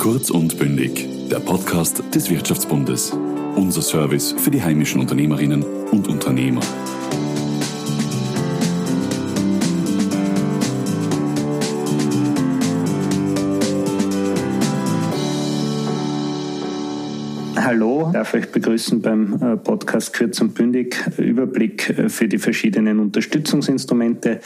Kurz 0.00 0.30
und 0.30 0.58
bündig, 0.58 1.06
der 1.30 1.40
Podcast 1.40 2.02
des 2.14 2.30
Wirtschaftsbundes. 2.30 3.12
Unser 3.54 3.82
Service 3.82 4.32
für 4.32 4.50
die 4.50 4.62
heimischen 4.62 4.98
Unternehmerinnen 4.98 5.62
und 5.62 6.08
Unternehmer. 6.08 6.62
Hallo, 17.56 18.08
darf 18.10 18.32
euch 18.32 18.50
begrüßen 18.50 19.02
beim 19.02 19.34
äh, 19.34 19.56
Podcast 19.58 20.16
Kurz 20.16 20.40
und 20.40 20.54
Bündig, 20.54 20.96
Überblick 21.18 21.90
äh, 21.90 22.08
für 22.08 22.26
die 22.26 22.38
verschiedenen 22.38 23.00
Unterstützungsinstrumente 23.00 24.40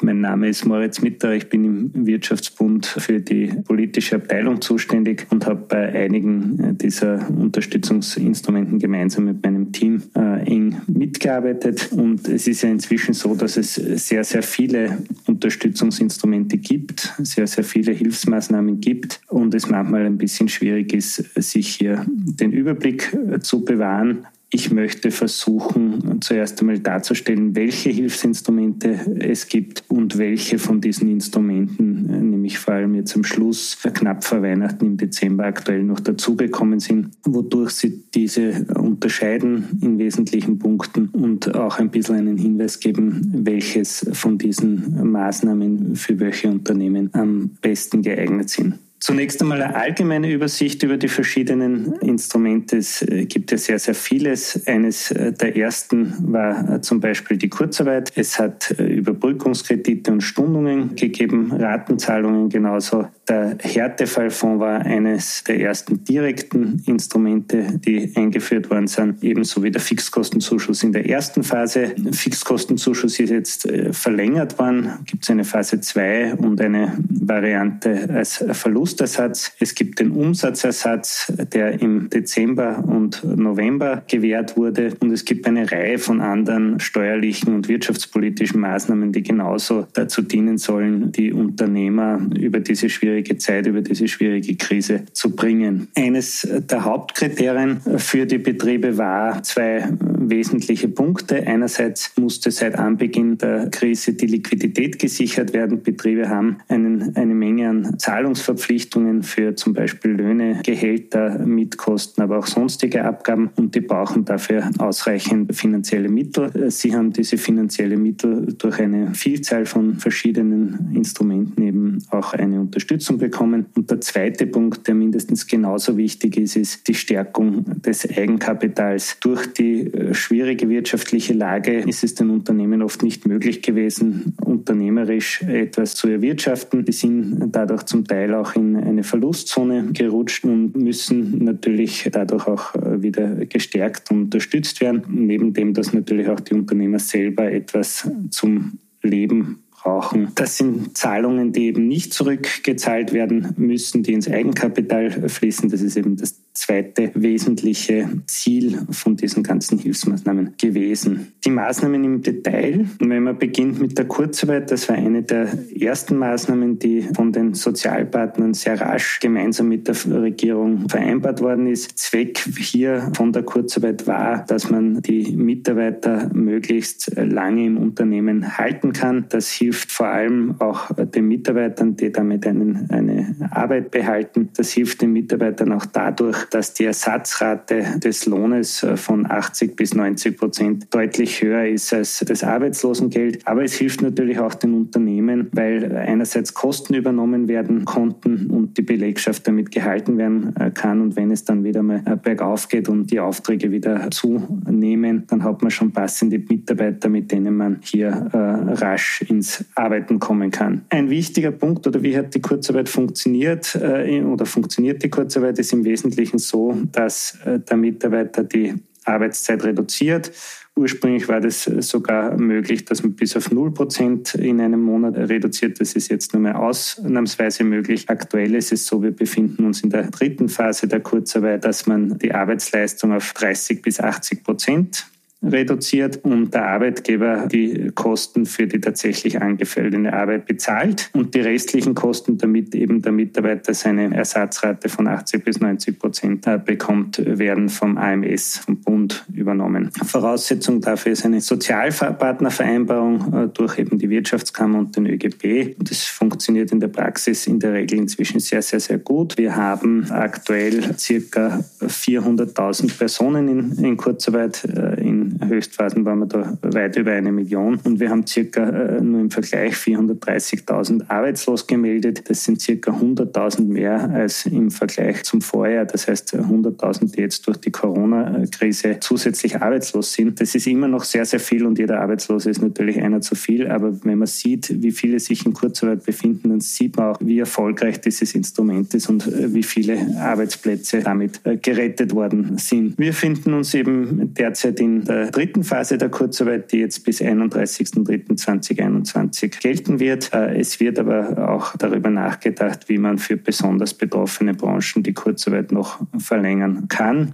mein 0.00 0.20
Name 0.20 0.48
ist 0.48 0.64
Moritz 0.64 1.00
Mitter, 1.00 1.32
ich 1.34 1.48
bin 1.48 1.64
im 1.64 2.06
Wirtschaftsbund 2.06 2.86
für 2.86 3.20
die 3.20 3.46
politische 3.64 4.16
Abteilung 4.16 4.60
zuständig 4.60 5.26
und 5.30 5.46
habe 5.46 5.64
bei 5.68 5.92
einigen 5.92 6.58
äh, 6.58 6.74
dieser 6.74 7.28
Unterstützungsinstrumenten 7.30 8.78
gemeinsam 8.78 9.26
mit 9.26 9.42
meinem 9.44 9.72
Team 9.72 10.02
äh, 10.16 10.44
eng 10.44 10.80
mitgearbeitet. 10.86 11.90
Und 11.92 12.28
es 12.28 12.46
ist 12.46 12.62
ja 12.62 12.70
inzwischen 12.70 13.14
so, 13.14 13.34
dass 13.34 13.56
es 13.56 13.74
sehr, 13.74 14.24
sehr 14.24 14.42
viele 14.42 14.98
Unterstützungsinstrumente 15.26 16.58
gibt, 16.58 17.14
sehr, 17.18 17.46
sehr 17.46 17.64
viele 17.64 17.92
Hilfsmaßnahmen 17.92 18.80
gibt 18.80 19.20
und 19.28 19.54
es 19.54 19.68
manchmal 19.68 20.06
ein 20.06 20.18
bisschen 20.18 20.48
schwierig 20.48 20.92
ist, 20.92 21.16
sich 21.36 21.68
hier 21.68 22.04
den 22.08 22.52
Überblick 22.52 23.12
äh, 23.14 23.40
zu 23.40 23.64
bewahren. 23.64 24.26
Ich 24.54 24.70
möchte 24.70 25.10
versuchen, 25.10 26.20
zuerst 26.20 26.60
einmal 26.60 26.78
darzustellen, 26.78 27.56
welche 27.56 27.88
Hilfsinstrumente 27.88 29.00
es 29.18 29.48
gibt 29.48 29.82
und 29.88 30.18
welche 30.18 30.58
von 30.58 30.82
diesen 30.82 31.08
Instrumenten, 31.08 32.30
nämlich 32.30 32.58
vor 32.58 32.74
allem 32.74 32.94
jetzt 32.94 33.16
am 33.16 33.24
Schluss, 33.24 33.78
knapp 33.94 34.24
vor 34.24 34.42
Weihnachten 34.42 34.84
im 34.84 34.96
Dezember 34.98 35.46
aktuell 35.46 35.82
noch 35.82 36.00
dazugekommen 36.00 36.80
sind, 36.80 37.12
wodurch 37.24 37.70
sie 37.70 38.04
diese 38.14 38.66
unterscheiden 38.74 39.78
in 39.80 39.98
wesentlichen 39.98 40.58
Punkten 40.58 41.08
und 41.08 41.54
auch 41.54 41.78
ein 41.78 41.90
bisschen 41.90 42.16
einen 42.16 42.36
Hinweis 42.36 42.78
geben, 42.78 43.30
welches 43.46 44.06
von 44.12 44.36
diesen 44.36 45.10
Maßnahmen 45.12 45.96
für 45.96 46.20
welche 46.20 46.50
Unternehmen 46.50 47.08
am 47.14 47.52
besten 47.62 48.02
geeignet 48.02 48.50
sind. 48.50 48.74
Zunächst 49.02 49.42
einmal 49.42 49.60
eine 49.60 49.74
allgemeine 49.74 50.30
Übersicht 50.30 50.84
über 50.84 50.96
die 50.96 51.08
verschiedenen 51.08 51.94
Instrumente. 52.02 52.76
Es 52.76 53.02
äh, 53.02 53.24
gibt 53.24 53.50
ja 53.50 53.58
sehr, 53.58 53.80
sehr 53.80 53.96
vieles. 53.96 54.64
Eines 54.68 55.10
äh, 55.10 55.32
der 55.32 55.56
ersten 55.56 56.32
war 56.32 56.76
äh, 56.76 56.80
zum 56.82 57.00
Beispiel 57.00 57.36
die 57.36 57.48
Kurzarbeit. 57.48 58.12
Es 58.14 58.38
hat 58.38 58.70
Überbrückungskredite 58.78 60.12
und 60.12 60.20
Stundungen 60.20 60.94
gegeben, 60.94 61.50
Ratenzahlungen 61.50 62.48
genauso. 62.48 63.08
Der 63.28 63.56
Härtefallfonds 63.60 64.60
war 64.60 64.80
eines 64.80 65.44
der 65.44 65.60
ersten 65.60 66.04
direkten 66.04 66.82
Instrumente, 66.86 67.78
die 67.78 68.12
eingeführt 68.16 68.70
worden 68.70 68.88
sind, 68.88 69.22
ebenso 69.22 69.62
wie 69.62 69.70
der 69.70 69.80
Fixkostenzuschuss 69.80 70.82
in 70.82 70.92
der 70.92 71.08
ersten 71.08 71.42
Phase. 71.42 71.94
Fixkostenzuschuss 72.12 73.20
ist 73.20 73.30
jetzt 73.30 73.68
verlängert 73.92 74.58
worden. 74.58 74.90
Gibt 75.06 75.24
es 75.24 75.30
eine 75.30 75.44
Phase 75.44 75.80
2 75.80 76.34
und 76.34 76.60
eine 76.60 76.98
Variante 77.08 78.08
als 78.12 78.44
Verlust 78.52 78.82
Verlustersatz. 78.82 79.52
Es 79.58 79.74
gibt 79.74 80.00
den 80.00 80.10
Umsatzersatz, 80.10 81.32
der 81.52 81.80
im 81.80 82.10
Dezember 82.10 82.82
und 82.84 83.22
November 83.24 84.02
gewährt 84.08 84.56
wurde. 84.56 84.92
Und 85.00 85.12
es 85.12 85.24
gibt 85.24 85.46
eine 85.46 85.70
Reihe 85.70 85.98
von 85.98 86.20
anderen 86.20 86.80
steuerlichen 86.80 87.54
und 87.54 87.68
wirtschaftspolitischen 87.68 88.60
Maßnahmen, 88.60 89.12
die 89.12 89.22
genauso 89.22 89.86
dazu 89.92 90.22
dienen 90.22 90.58
sollen, 90.58 91.12
die 91.12 91.32
Unternehmer 91.32 92.20
über 92.38 92.60
diese 92.60 92.88
schwierige 93.12 93.36
Zeit, 93.36 93.66
über 93.66 93.82
diese 93.82 94.08
schwierige 94.08 94.56
Krise 94.56 95.04
zu 95.12 95.36
bringen. 95.36 95.88
Eines 95.94 96.48
der 96.50 96.84
Hauptkriterien 96.84 97.80
für 97.98 98.24
die 98.24 98.38
Betriebe 98.38 98.96
war 98.96 99.42
zwei 99.42 99.86
wesentliche 100.30 100.88
Punkte. 100.88 101.46
Einerseits 101.46 102.12
musste 102.16 102.50
seit 102.50 102.76
Anbeginn 102.76 103.38
der 103.38 103.70
Krise 103.70 104.14
die 104.14 104.26
Liquidität 104.26 104.98
gesichert 104.98 105.52
werden. 105.52 105.82
Betriebe 105.82 106.28
haben 106.28 106.58
einen, 106.68 107.16
eine 107.16 107.34
Menge 107.34 107.68
an 107.68 107.98
Zahlungsverpflichtungen 107.98 108.62
Verpflichtungen 108.62 109.22
für 109.22 109.54
zum 109.54 109.72
Beispiel 109.74 110.12
Löhne, 110.12 110.60
Gehälter, 110.64 111.38
Mietkosten, 111.44 112.22
aber 112.22 112.38
auch 112.38 112.46
sonstige 112.46 113.04
Abgaben 113.04 113.50
und 113.56 113.74
die 113.74 113.80
brauchen 113.80 114.24
dafür 114.24 114.70
ausreichend 114.78 115.54
finanzielle 115.54 116.08
Mittel. 116.08 116.70
Sie 116.70 116.94
haben 116.94 117.12
diese 117.12 117.38
finanzielle 117.38 117.96
Mittel 117.96 118.54
durch 118.58 118.80
eine 118.80 119.14
Vielzahl 119.14 119.66
von 119.66 119.96
verschiedenen 119.96 120.92
Instrumenten 120.94 121.62
eben 121.62 121.98
auch 122.10 122.34
eine 122.34 122.60
Unterstützung 122.60 123.18
bekommen. 123.18 123.66
Und 123.74 123.90
der 123.90 124.00
zweite 124.00 124.46
Punkt, 124.46 124.86
der 124.86 124.94
mindestens 124.94 125.46
genauso 125.46 125.96
wichtig 125.96 126.36
ist, 126.36 126.56
ist 126.56 126.88
die 126.88 126.94
Stärkung 126.94 127.64
des 127.82 128.08
Eigenkapitals. 128.08 129.18
Durch 129.20 129.52
die 129.52 129.92
äh, 129.92 130.11
schwierige 130.14 130.68
wirtschaftliche 130.68 131.32
Lage 131.32 131.78
ist 131.80 132.04
es 132.04 132.14
den 132.14 132.30
Unternehmen 132.30 132.82
oft 132.82 133.02
nicht 133.02 133.26
möglich 133.26 133.62
gewesen, 133.62 134.34
unternehmerisch 134.44 135.42
etwas 135.42 135.94
zu 135.94 136.08
erwirtschaften. 136.08 136.84
Die 136.84 136.92
sind 136.92 137.50
dadurch 137.52 137.84
zum 137.84 138.06
Teil 138.06 138.34
auch 138.34 138.54
in 138.54 138.76
eine 138.76 139.02
Verlustzone 139.02 139.88
gerutscht 139.92 140.44
und 140.44 140.76
müssen 140.76 141.44
natürlich 141.44 142.08
dadurch 142.12 142.46
auch 142.46 142.74
äh, 142.74 143.02
wieder 143.02 143.46
gestärkt 143.46 144.10
und 144.10 144.24
unterstützt 144.24 144.80
werden. 144.80 145.02
Neben 145.08 145.52
dem, 145.52 145.74
dass 145.74 145.92
natürlich 145.92 146.28
auch 146.28 146.40
die 146.40 146.54
Unternehmer 146.54 146.98
selber 146.98 147.50
etwas 147.50 148.08
zum 148.30 148.78
Leben 149.02 149.61
brauchen. 149.82 150.28
Das 150.34 150.56
sind 150.56 150.96
Zahlungen, 150.96 151.52
die 151.52 151.66
eben 151.66 151.88
nicht 151.88 152.12
zurückgezahlt 152.14 153.12
werden 153.12 153.54
müssen, 153.56 154.02
die 154.02 154.12
ins 154.12 154.28
Eigenkapital 154.28 155.28
fließen. 155.28 155.70
Das 155.70 155.82
ist 155.82 155.96
eben 155.96 156.16
das 156.16 156.40
zweite 156.54 157.10
wesentliche 157.14 158.08
Ziel 158.26 158.78
von 158.90 159.16
diesen 159.16 159.42
ganzen 159.42 159.78
Hilfsmaßnahmen 159.78 160.54
gewesen. 160.58 161.32
Die 161.44 161.50
Maßnahmen 161.50 162.04
im 162.04 162.22
Detail, 162.22 162.86
wenn 163.00 163.22
man 163.22 163.38
beginnt 163.38 163.80
mit 163.80 163.96
der 163.96 164.04
Kurzarbeit, 164.04 164.70
das 164.70 164.88
war 164.88 164.96
eine 164.96 165.22
der 165.22 165.48
ersten 165.74 166.18
Maßnahmen, 166.18 166.78
die 166.78 167.02
von 167.14 167.32
den 167.32 167.54
Sozialpartnern 167.54 168.54
sehr 168.54 168.80
rasch 168.80 169.18
gemeinsam 169.20 169.68
mit 169.68 169.88
der 169.88 169.96
Regierung 170.22 170.88
vereinbart 170.88 171.40
worden 171.40 171.66
ist. 171.66 171.98
Zweck 171.98 172.38
hier 172.58 173.10
von 173.16 173.32
der 173.32 173.42
Kurzarbeit 173.42 174.06
war, 174.06 174.44
dass 174.46 174.70
man 174.70 175.00
die 175.00 175.34
Mitarbeiter 175.34 176.30
möglichst 176.34 177.12
lange 177.16 177.64
im 177.64 177.78
Unternehmen 177.78 178.58
halten 178.58 178.92
kann. 178.92 179.24
Das 179.30 179.50
hilft 179.50 179.71
vor 179.72 180.08
allem 180.08 180.54
auch 180.60 180.90
den 180.96 181.28
Mitarbeitern, 181.28 181.96
die 181.96 182.12
damit 182.12 182.46
einen, 182.46 182.88
eine 182.90 183.34
Arbeit 183.50 183.90
behalten. 183.90 184.50
Das 184.56 184.70
hilft 184.72 185.02
den 185.02 185.12
Mitarbeitern 185.12 185.72
auch 185.72 185.86
dadurch, 185.86 186.44
dass 186.46 186.74
die 186.74 186.84
Ersatzrate 186.84 187.98
des 187.98 188.26
Lohnes 188.26 188.82
äh, 188.82 188.96
von 188.96 189.30
80 189.30 189.76
bis 189.76 189.94
90 189.94 190.36
Prozent 190.36 190.94
deutlich 190.94 191.42
höher 191.42 191.66
ist 191.66 191.92
als 191.92 192.24
das 192.26 192.44
Arbeitslosengeld. 192.44 193.46
Aber 193.46 193.62
es 193.62 193.74
hilft 193.74 194.02
natürlich 194.02 194.38
auch 194.38 194.54
den 194.54 194.74
Unternehmen, 194.74 195.48
weil 195.52 195.96
einerseits 195.96 196.54
Kosten 196.54 196.94
übernommen 196.94 197.48
werden 197.48 197.84
konnten 197.84 198.48
und 198.50 198.76
die 198.78 198.82
Belegschaft 198.82 199.46
damit 199.46 199.70
gehalten 199.70 200.18
werden 200.18 200.54
äh, 200.56 200.70
kann. 200.70 201.00
Und 201.00 201.16
wenn 201.16 201.30
es 201.30 201.44
dann 201.44 201.64
wieder 201.64 201.82
mal 201.82 202.02
äh, 202.04 202.16
bergauf 202.16 202.68
geht 202.68 202.88
und 202.88 203.10
die 203.10 203.20
Aufträge 203.20 203.70
wieder 203.70 204.10
zunehmen, 204.10 205.24
dann 205.28 205.44
hat 205.44 205.62
man 205.62 205.70
schon 205.70 205.92
passende 205.92 206.38
Mitarbeiter, 206.38 207.08
mit 207.08 207.30
denen 207.32 207.56
man 207.56 207.78
hier 207.82 208.30
rasch 208.32 209.22
ins 209.22 209.61
Arbeiten 209.74 210.18
kommen 210.18 210.50
kann. 210.50 210.82
Ein 210.90 211.10
wichtiger 211.10 211.50
Punkt 211.50 211.86
oder 211.86 212.02
wie 212.02 212.16
hat 212.16 212.34
die 212.34 212.40
Kurzarbeit 212.40 212.88
funktioniert 212.88 213.76
oder 213.76 214.46
funktioniert 214.46 215.02
die 215.02 215.10
Kurzarbeit 215.10 215.58
ist 215.58 215.72
im 215.72 215.84
Wesentlichen 215.84 216.38
so, 216.38 216.76
dass 216.92 217.38
äh, 217.44 217.60
der 217.60 217.76
Mitarbeiter 217.76 218.44
die 218.44 218.74
Arbeitszeit 219.04 219.64
reduziert. 219.64 220.30
Ursprünglich 220.74 221.28
war 221.28 221.40
das 221.40 221.64
sogar 221.64 222.38
möglich, 222.38 222.84
dass 222.86 223.02
man 223.02 223.14
bis 223.14 223.36
auf 223.36 223.50
0 223.50 223.74
Prozent 223.74 224.34
in 224.36 224.60
einem 224.60 224.80
Monat 224.80 225.16
reduziert. 225.16 225.80
Das 225.80 225.94
ist 225.94 226.08
jetzt 226.08 226.32
nur 226.32 226.40
mehr 226.40 226.58
ausnahmsweise 226.58 227.64
möglich. 227.64 228.08
Aktuell 228.08 228.54
ist 228.54 228.72
es 228.72 228.86
so, 228.86 229.02
wir 229.02 229.10
befinden 229.10 229.66
uns 229.66 229.82
in 229.82 229.90
der 229.90 230.04
dritten 230.10 230.48
Phase 230.48 230.86
der 230.86 231.00
Kurzarbeit, 231.00 231.64
dass 231.64 231.86
man 231.86 232.16
die 232.18 232.32
Arbeitsleistung 232.32 233.12
auf 233.12 233.34
30 233.34 233.82
bis 233.82 234.00
80 234.00 234.44
Prozent 234.44 235.11
reduziert 235.42 236.20
und 236.24 236.54
der 236.54 236.68
Arbeitgeber 236.68 237.46
die 237.46 237.90
Kosten 237.94 238.46
für 238.46 238.66
die 238.66 238.80
tatsächlich 238.80 239.40
angefallene 239.40 240.12
Arbeit 240.12 240.46
bezahlt 240.46 241.10
und 241.12 241.34
die 241.34 241.40
restlichen 241.40 241.94
Kosten, 241.94 242.38
damit 242.38 242.74
eben 242.74 243.02
der 243.02 243.12
Mitarbeiter 243.12 243.74
seine 243.74 244.14
Ersatzrate 244.14 244.88
von 244.88 245.06
80 245.06 245.44
bis 245.44 245.60
90 245.60 245.98
Prozent 245.98 246.46
äh, 246.46 246.58
bekommt, 246.64 247.22
werden 247.24 247.68
vom 247.68 247.96
AMS, 247.96 248.58
vom 248.58 248.80
Bund 248.80 249.24
übernommen. 249.32 249.90
Voraussetzung 250.04 250.80
dafür 250.80 251.12
ist 251.12 251.24
eine 251.24 251.40
Sozialpartnervereinbarung 251.40 253.34
äh, 253.34 253.48
durch 253.48 253.78
eben 253.78 253.98
die 253.98 254.10
Wirtschaftskammer 254.10 254.78
und 254.78 254.96
den 254.96 255.06
ÖGB. 255.06 255.74
Das 255.78 256.04
funktioniert 256.04 256.72
in 256.72 256.80
der 256.80 256.88
Praxis 256.88 257.46
in 257.46 257.58
der 257.58 257.72
Regel 257.72 257.98
inzwischen 257.98 258.40
sehr, 258.40 258.62
sehr, 258.62 258.80
sehr 258.80 258.98
gut. 258.98 259.36
Wir 259.38 259.56
haben 259.56 260.10
aktuell 260.10 260.96
circa 260.98 261.64
400.000 261.80 262.96
Personen 262.96 263.48
in, 263.48 263.84
in 263.84 263.96
Kurzarbeit 263.96 264.64
äh, 264.64 265.00
Höchstphasen 265.40 266.04
waren 266.04 266.20
wir 266.20 266.26
da 266.26 266.58
weit 266.62 266.96
über 266.96 267.12
eine 267.12 267.32
Million. 267.32 267.78
Und 267.84 268.00
wir 268.00 268.10
haben 268.10 268.26
circa 268.26 268.68
äh, 268.68 269.00
nur 269.00 269.20
im 269.20 269.30
Vergleich 269.30 269.74
430.000 269.74 271.08
arbeitslos 271.08 271.66
gemeldet. 271.66 272.28
Das 272.28 272.44
sind 272.44 272.60
circa 272.60 272.92
100.000 272.92 273.64
mehr 273.64 274.10
als 274.10 274.46
im 274.46 274.70
Vergleich 274.70 275.22
zum 275.24 275.40
Vorjahr. 275.40 275.84
Das 275.84 276.08
heißt 276.08 276.34
100.000, 276.34 277.12
die 277.12 277.20
jetzt 277.20 277.46
durch 277.46 277.58
die 277.58 277.70
Corona-Krise 277.70 278.98
zusätzlich 279.00 279.60
arbeitslos 279.60 280.12
sind. 280.12 280.40
Das 280.40 280.54
ist 280.54 280.66
immer 280.66 280.88
noch 280.88 281.04
sehr, 281.04 281.24
sehr 281.24 281.40
viel 281.40 281.66
und 281.66 281.78
jeder 281.78 282.00
Arbeitslose 282.00 282.50
ist 282.50 282.62
natürlich 282.62 283.00
einer 283.00 283.20
zu 283.20 283.34
viel. 283.34 283.68
Aber 283.68 284.04
wenn 284.04 284.18
man 284.18 284.26
sieht, 284.26 284.82
wie 284.82 284.92
viele 284.92 285.20
sich 285.20 285.46
in 285.46 285.52
Kurzarbeit 285.52 286.04
befinden, 286.04 286.50
dann 286.50 286.60
sieht 286.60 286.96
man 286.96 287.14
auch, 287.14 287.18
wie 287.20 287.38
erfolgreich 287.38 288.00
dieses 288.00 288.34
Instrument 288.34 288.92
ist 288.94 289.08
und 289.08 289.26
äh, 289.26 289.52
wie 289.54 289.62
viele 289.62 289.98
Arbeitsplätze 290.18 291.00
damit 291.00 291.40
äh, 291.44 291.56
gerettet 291.56 292.14
worden 292.14 292.58
sind. 292.58 292.98
Wir 292.98 293.12
finden 293.12 293.54
uns 293.54 293.74
eben 293.74 294.34
derzeit 294.34 294.80
in 294.80 295.04
der 295.04 295.21
dritten 295.30 295.64
Phase 295.64 295.98
der 295.98 296.08
Kurzarbeit, 296.08 296.72
die 296.72 296.78
jetzt 296.78 297.04
bis 297.04 297.20
31.03.2021 297.20 299.60
gelten 299.60 300.00
wird. 300.00 300.32
Äh, 300.32 300.58
es 300.58 300.80
wird 300.80 300.98
aber 300.98 301.50
auch 301.50 301.76
darüber 301.76 302.08
nachgedacht, 302.10 302.88
wie 302.88 302.98
man 302.98 303.18
für 303.18 303.36
besonders 303.36 303.94
betroffene 303.94 304.54
Branchen 304.54 305.02
die 305.02 305.12
Kurzarbeit 305.12 305.72
noch 305.72 306.00
verlängern 306.18 306.86
kann. 306.88 307.32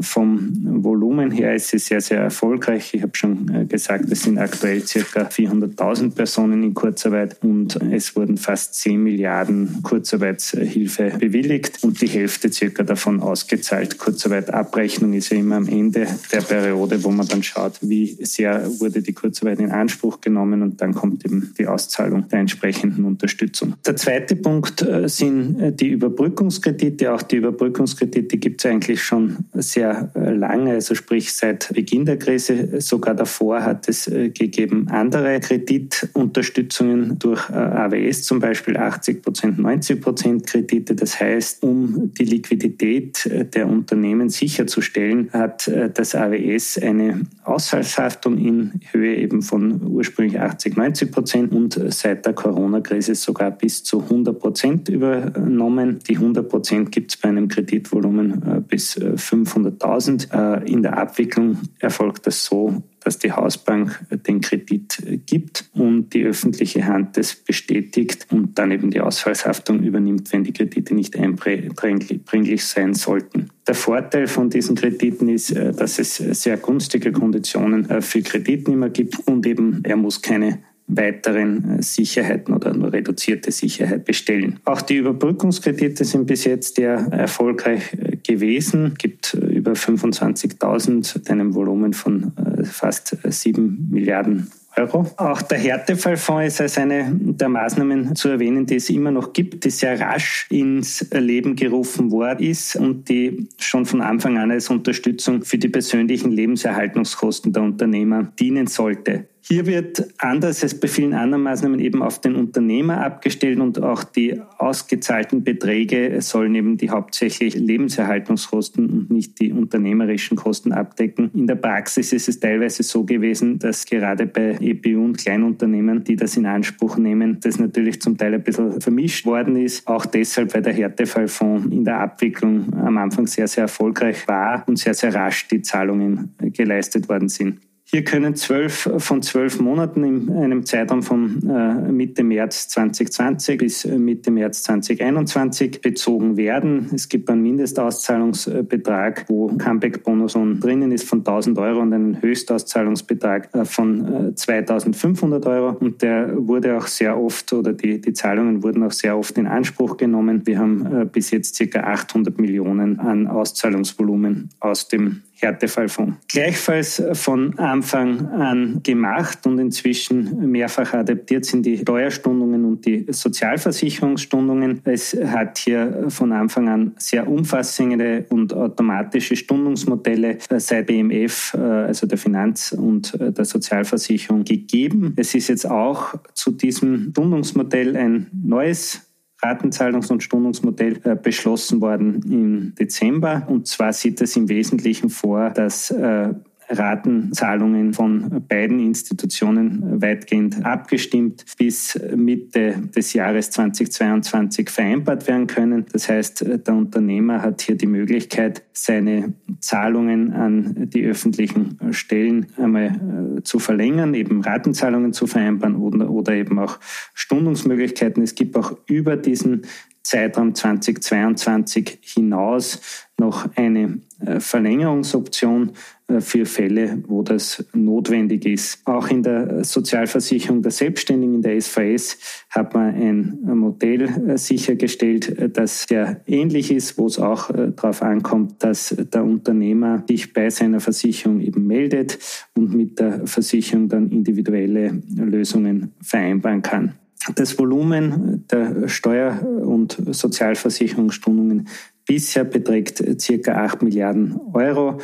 Vom 0.00 0.84
Volumen 0.84 1.30
her 1.30 1.54
ist 1.54 1.74
es 1.74 1.86
sehr, 1.86 2.00
sehr 2.00 2.20
erfolgreich. 2.20 2.94
Ich 2.94 3.02
habe 3.02 3.12
schon 3.14 3.68
gesagt, 3.68 4.10
es 4.10 4.22
sind 4.22 4.38
aktuell 4.38 4.82
circa 4.82 5.22
400.000 5.22 6.14
Personen 6.14 6.62
in 6.62 6.74
Kurzarbeit 6.74 7.38
und 7.42 7.76
es 7.92 8.16
wurden 8.16 8.36
fast 8.36 8.74
10 8.74 9.02
Milliarden 9.02 9.82
Kurzarbeitshilfe 9.82 11.12
bewilligt 11.18 11.82
und 11.82 12.00
die 12.00 12.08
Hälfte 12.08 12.52
circa 12.52 12.82
davon 12.82 13.20
ausgezahlt. 13.20 13.98
Kurzarbeitabrechnung 13.98 15.12
ist 15.12 15.30
ja 15.30 15.38
immer 15.38 15.56
am 15.56 15.68
Ende 15.68 16.06
der 16.32 16.40
Periode, 16.40 17.02
wo 17.04 17.10
man 17.10 17.25
dann 17.26 17.42
schaut, 17.42 17.78
wie 17.82 18.16
sehr 18.24 18.68
wurde 18.80 19.02
die 19.02 19.12
Kurzarbeit 19.12 19.60
in 19.60 19.70
Anspruch 19.70 20.20
genommen 20.20 20.62
und 20.62 20.80
dann 20.80 20.94
kommt 20.94 21.24
eben 21.24 21.52
die 21.58 21.66
Auszahlung 21.66 22.28
der 22.28 22.40
entsprechenden 22.40 23.04
Unterstützung. 23.04 23.74
Der 23.84 23.96
zweite 23.96 24.36
Punkt 24.36 24.82
äh, 24.82 25.08
sind 25.08 25.60
äh, 25.60 25.72
die 25.72 25.88
Überbrückungskredite. 25.88 27.12
Auch 27.12 27.22
die 27.22 27.36
Überbrückungskredite 27.36 28.36
gibt 28.38 28.64
es 28.64 28.70
eigentlich 28.70 29.02
schon 29.02 29.38
sehr 29.54 30.10
äh, 30.14 30.30
lange, 30.30 30.72
also 30.72 30.94
sprich 30.94 31.32
seit 31.32 31.72
Beginn 31.72 32.04
der 32.04 32.18
Krise. 32.18 32.80
Sogar 32.80 33.14
davor 33.14 33.62
hat 33.62 33.88
es 33.88 34.06
gegeben 34.06 34.88
andere 34.90 35.40
Kreditunterstützungen 35.40 37.18
durch 37.18 37.48
AWS 37.50 38.22
zum 38.22 38.40
Beispiel 38.40 38.76
80 38.76 39.22
Prozent, 39.22 39.58
90 39.58 40.00
Prozent 40.00 40.46
Kredite. 40.46 40.94
Das 40.94 41.18
heißt, 41.18 41.62
um 41.62 42.12
die 42.14 42.24
Liquidität 42.24 43.28
der 43.54 43.68
Unternehmen 43.68 44.28
sicherzustellen, 44.28 45.30
hat 45.32 45.70
das 45.94 46.14
AWS 46.14 46.78
eine 46.78 47.15
Ausfallshaftung 47.44 48.38
in 48.38 48.80
Höhe 48.92 49.16
eben 49.16 49.42
von 49.42 49.82
ursprünglich 49.82 50.40
80, 50.40 50.76
90 50.76 51.12
Prozent 51.12 51.52
und 51.52 51.78
seit 51.92 52.26
der 52.26 52.32
Corona-Krise 52.32 53.14
sogar 53.14 53.50
bis 53.50 53.84
zu 53.84 54.02
100 54.02 54.38
Prozent 54.38 54.88
übernommen. 54.88 56.00
Die 56.08 56.16
100 56.16 56.48
Prozent 56.48 56.92
gibt 56.92 57.12
es 57.12 57.20
bei 57.20 57.28
einem 57.28 57.48
Kreditvolumen 57.48 58.42
äh, 58.42 58.60
bis 58.60 58.96
500.000. 58.96 60.32
Äh, 60.32 60.36
äh, 60.36 60.70
in 60.70 60.82
der 60.82 60.98
Abwicklung 60.98 61.58
erfolgt 61.78 62.26
das 62.26 62.44
so, 62.44 62.82
dass 63.06 63.18
die 63.18 63.30
Hausbank 63.30 64.04
den 64.26 64.40
Kredit 64.40 65.00
gibt 65.26 65.70
und 65.74 66.12
die 66.12 66.24
öffentliche 66.24 66.86
Hand 66.86 67.16
das 67.16 67.36
bestätigt 67.36 68.26
und 68.32 68.58
dann 68.58 68.72
eben 68.72 68.90
die 68.90 69.00
Ausfallshaftung 69.00 69.80
übernimmt, 69.84 70.32
wenn 70.32 70.42
die 70.42 70.52
Kredite 70.52 70.92
nicht 70.92 71.16
einbringlich 71.16 72.64
sein 72.64 72.94
sollten. 72.94 73.50
Der 73.68 73.76
Vorteil 73.76 74.26
von 74.26 74.50
diesen 74.50 74.74
Krediten 74.74 75.28
ist, 75.28 75.52
äh, 75.52 75.72
dass 75.72 76.00
es 76.00 76.16
sehr 76.16 76.56
günstige 76.56 77.12
Konditionen 77.12 77.88
äh, 77.88 78.00
für 78.02 78.22
Kreditnehmer 78.22 78.90
gibt 78.90 79.20
und 79.28 79.46
eben 79.46 79.82
er 79.84 79.96
muss 79.96 80.20
keine 80.20 80.58
weiteren 80.88 81.78
äh, 81.78 81.82
Sicherheiten 81.82 82.54
oder 82.54 82.72
nur 82.74 82.92
reduzierte 82.92 83.50
Sicherheit 83.50 84.04
bestellen. 84.04 84.60
Auch 84.64 84.82
die 84.82 84.96
Überbrückungskredite 84.96 86.04
sind 86.04 86.26
bis 86.26 86.44
jetzt 86.44 86.76
sehr 86.76 86.94
erfolgreich 87.10 87.96
gewesen. 88.22 88.92
Es 88.92 88.98
gibt 88.98 89.34
über 89.34 89.72
25.000 89.72 91.30
einem 91.30 91.54
Volumen 91.54 91.92
von 91.92 92.32
fast 92.66 93.16
7 93.24 93.88
Milliarden 93.90 94.50
Euro. 94.76 95.06
Auch 95.16 95.42
der 95.42 95.58
Härtefallfonds 95.58 96.54
ist 96.54 96.60
als 96.60 96.78
eine 96.78 97.10
der 97.10 97.48
Maßnahmen 97.48 98.14
zu 98.14 98.28
erwähnen, 98.28 98.66
die 98.66 98.76
es 98.76 98.90
immer 98.90 99.10
noch 99.10 99.32
gibt, 99.32 99.64
die 99.64 99.70
sehr 99.70 99.98
rasch 99.98 100.46
ins 100.50 101.06
Leben 101.12 101.56
gerufen 101.56 102.10
worden 102.10 102.44
ist 102.44 102.76
und 102.76 103.08
die 103.08 103.48
schon 103.58 103.86
von 103.86 104.02
Anfang 104.02 104.36
an 104.36 104.50
als 104.50 104.68
Unterstützung 104.68 105.42
für 105.42 105.58
die 105.58 105.68
persönlichen 105.68 106.30
Lebenserhaltungskosten 106.30 107.52
der 107.52 107.62
Unternehmer 107.62 108.24
dienen 108.38 108.66
sollte. 108.66 109.26
Hier 109.48 109.64
wird 109.66 110.08
anders 110.18 110.64
als 110.64 110.74
bei 110.80 110.88
vielen 110.88 111.14
anderen 111.14 111.44
Maßnahmen 111.44 111.78
eben 111.78 112.02
auf 112.02 112.20
den 112.20 112.34
Unternehmer 112.34 113.04
abgestellt 113.04 113.60
und 113.60 113.80
auch 113.80 114.02
die 114.02 114.40
ausgezahlten 114.58 115.44
Beträge 115.44 116.20
sollen 116.20 116.56
eben 116.56 116.76
die 116.78 116.90
hauptsächlich 116.90 117.54
Lebenserhaltungskosten 117.54 118.90
und 118.90 119.10
nicht 119.12 119.38
die 119.38 119.52
unternehmerischen 119.52 120.36
Kosten 120.36 120.72
abdecken. 120.72 121.30
In 121.32 121.46
der 121.46 121.54
Praxis 121.54 122.12
ist 122.12 122.28
es 122.28 122.40
teilweise 122.40 122.82
so 122.82 123.04
gewesen, 123.04 123.60
dass 123.60 123.84
gerade 123.84 124.26
bei 124.26 124.58
EPU 124.60 125.04
und 125.04 125.18
Kleinunternehmen, 125.18 126.02
die 126.02 126.16
das 126.16 126.36
in 126.36 126.44
Anspruch 126.44 126.96
nehmen, 126.96 127.38
das 127.40 127.60
natürlich 127.60 128.00
zum 128.00 128.18
Teil 128.18 128.34
ein 128.34 128.42
bisschen 128.42 128.80
vermischt 128.80 129.26
worden 129.26 129.54
ist. 129.54 129.86
Auch 129.86 130.06
deshalb, 130.06 130.54
weil 130.54 130.62
der 130.62 130.72
Härtefallfonds 130.72 131.72
in 131.72 131.84
der 131.84 132.00
Abwicklung 132.00 132.74
am 132.74 132.98
Anfang 132.98 133.28
sehr, 133.28 133.46
sehr 133.46 133.62
erfolgreich 133.62 134.26
war 134.26 134.64
und 134.66 134.76
sehr, 134.76 134.94
sehr 134.94 135.14
rasch 135.14 135.46
die 135.46 135.62
Zahlungen 135.62 136.34
geleistet 136.52 137.08
worden 137.08 137.28
sind. 137.28 137.60
Hier 137.88 138.02
können 138.02 138.34
zwölf 138.34 138.90
von 138.98 139.22
zwölf 139.22 139.60
Monaten 139.60 140.02
in 140.02 140.32
einem 140.32 140.66
Zeitraum 140.66 141.04
von 141.04 141.48
äh, 141.48 141.92
Mitte 141.92 142.24
März 142.24 142.66
2020 142.70 143.58
bis 143.58 143.84
äh, 143.84 143.96
Mitte 143.96 144.32
März 144.32 144.64
2021 144.64 145.82
bezogen 145.82 146.36
werden. 146.36 146.90
Es 146.92 147.08
gibt 147.08 147.30
einen 147.30 147.42
Mindestauszahlungsbetrag, 147.42 149.26
wo 149.28 149.56
Comeback-Bonus 149.56 150.32
drinnen 150.32 150.90
ist 150.90 151.08
von 151.08 151.20
1000 151.20 151.58
Euro 151.58 151.78
und 151.78 151.92
einen 151.92 152.20
Höchstauszahlungsbetrag 152.20 153.54
äh, 153.54 153.64
von 153.64 154.34
2500 154.34 155.46
Euro. 155.46 155.76
Und 155.78 156.02
der 156.02 156.32
wurde 156.36 156.76
auch 156.76 156.88
sehr 156.88 157.16
oft 157.16 157.52
oder 157.52 157.72
die, 157.72 158.00
die 158.00 158.12
Zahlungen 158.14 158.64
wurden 158.64 158.82
auch 158.82 158.90
sehr 158.90 159.16
oft 159.16 159.38
in 159.38 159.46
Anspruch 159.46 159.96
genommen. 159.96 160.44
Wir 160.44 160.58
haben 160.58 161.08
bis 161.12 161.30
jetzt 161.30 161.54
circa 161.54 161.84
800 161.84 162.40
Millionen 162.40 162.98
an 162.98 163.28
Auszahlungsvolumen 163.28 164.50
aus 164.58 164.88
dem 164.88 165.22
Härtefallfonds. 165.38 166.16
Gleichfalls 166.28 167.02
von 167.12 167.58
Anfang 167.58 168.26
an 168.28 168.80
gemacht 168.82 169.46
und 169.46 169.58
inzwischen 169.58 170.50
mehrfach 170.50 170.94
adaptiert 170.94 171.44
sind 171.44 171.66
die 171.66 171.78
Steuerstundungen 171.78 172.64
und 172.64 172.86
die 172.86 173.06
Sozialversicherungsstundungen. 173.08 174.80
Es 174.84 175.16
hat 175.26 175.58
hier 175.58 176.06
von 176.08 176.32
Anfang 176.32 176.68
an 176.68 176.92
sehr 176.98 177.28
umfassende 177.28 178.24
und 178.30 178.54
automatische 178.54 179.36
Stundungsmodelle 179.36 180.38
seit 180.58 180.86
BMF, 180.86 181.54
äh, 181.54 181.58
also 181.58 182.06
der 182.06 182.18
Finanz- 182.18 182.72
und 182.72 183.14
äh, 183.20 183.32
der 183.32 183.44
Sozialversicherung, 183.44 184.44
gegeben. 184.44 185.14
Es 185.16 185.34
ist 185.34 185.48
jetzt 185.48 185.68
auch 185.68 186.14
zu 186.34 186.52
diesem 186.52 187.10
Stundungsmodell 187.10 187.96
ein 187.96 188.26
neues 188.32 189.05
Ratenzahlungs- 189.46 190.10
und 190.10 190.22
Stundungsmodell 190.22 191.00
äh, 191.04 191.16
beschlossen 191.16 191.80
worden 191.80 192.22
im 192.30 192.74
Dezember. 192.74 193.46
Und 193.48 193.66
zwar 193.66 193.92
sieht 193.92 194.20
es 194.20 194.36
im 194.36 194.48
Wesentlichen 194.48 195.10
vor, 195.10 195.50
dass 195.50 195.90
äh, 195.90 196.30
Ratenzahlungen 196.68 197.92
von 197.92 198.44
beiden 198.48 198.80
Institutionen 198.80 200.00
weitgehend 200.02 200.64
abgestimmt 200.64 201.44
bis 201.58 201.98
Mitte 202.14 202.82
des 202.94 203.12
Jahres 203.12 203.50
2022 203.50 204.70
vereinbart 204.70 205.26
werden 205.28 205.46
können. 205.46 205.86
Das 205.92 206.08
heißt, 206.08 206.44
der 206.66 206.74
Unternehmer 206.74 207.42
hat 207.42 207.62
hier 207.62 207.76
die 207.76 207.86
Möglichkeit, 207.86 208.62
seine 208.72 209.34
Zahlungen 209.60 210.32
an 210.32 210.90
die 210.90 211.04
öffentlichen 211.04 211.78
Stellen 211.92 212.46
einmal 212.56 213.36
äh, 213.38 213.42
zu 213.42 213.58
verlängern, 213.58 214.14
eben 214.14 214.42
Ratenzahlungen 214.42 215.12
zu 215.12 215.26
vereinbaren 215.26 215.76
oder, 215.76 216.10
oder 216.10 216.34
eben 216.34 216.58
auch 216.58 216.78
Stundungsmöglichkeiten. 217.14 218.22
Es 218.22 218.34
gibt 218.34 218.56
auch 218.56 218.76
über 218.86 219.16
diesen 219.16 219.62
Zeitraum 220.02 220.54
2022 220.54 221.98
hinaus 222.00 223.05
noch 223.18 223.48
eine 223.56 224.00
äh, 224.20 224.40
Verlängerungsoption 224.40 225.72
äh, 226.08 226.20
für 226.20 226.44
Fälle, 226.44 227.02
wo 227.06 227.22
das 227.22 227.64
notwendig 227.72 228.44
ist. 228.44 228.86
Auch 228.86 229.08
in 229.08 229.22
der 229.22 229.64
Sozialversicherung 229.64 230.60
der 230.62 230.70
Selbstständigen, 230.70 231.36
in 231.36 231.42
der 231.42 231.60
SVS, 231.60 232.18
hat 232.50 232.74
man 232.74 232.94
ein 232.94 233.38
Modell 233.42 234.02
äh, 234.02 234.36
sichergestellt, 234.36 235.56
das 235.56 235.84
sehr 235.88 236.20
ähnlich 236.26 236.70
ist, 236.70 236.98
wo 236.98 237.06
es 237.06 237.18
auch 237.18 237.50
darauf 237.50 238.02
ankommt, 238.02 238.62
dass 238.62 238.94
der 238.96 239.24
Unternehmer 239.24 240.04
sich 240.08 240.32
bei 240.32 240.50
seiner 240.50 240.80
Versicherung 240.80 241.40
eben 241.40 241.66
meldet 241.66 242.18
und 242.54 242.74
mit 242.74 242.98
der 242.98 243.26
Versicherung 243.26 243.88
dann 243.88 244.10
individuelle 244.10 245.02
Lösungen 245.14 245.92
vereinbaren 246.02 246.62
kann. 246.62 246.94
Das 247.34 247.58
Volumen 247.58 248.44
der 248.50 248.88
Steuer- 248.88 249.42
und 249.42 249.96
Sozialversicherungsstundungen 250.10 251.66
bisher 252.06 252.44
beträgt 252.44 253.02
circa 253.20 253.64
8 253.64 253.82
Milliarden 253.82 254.40
Euro. 254.52 254.98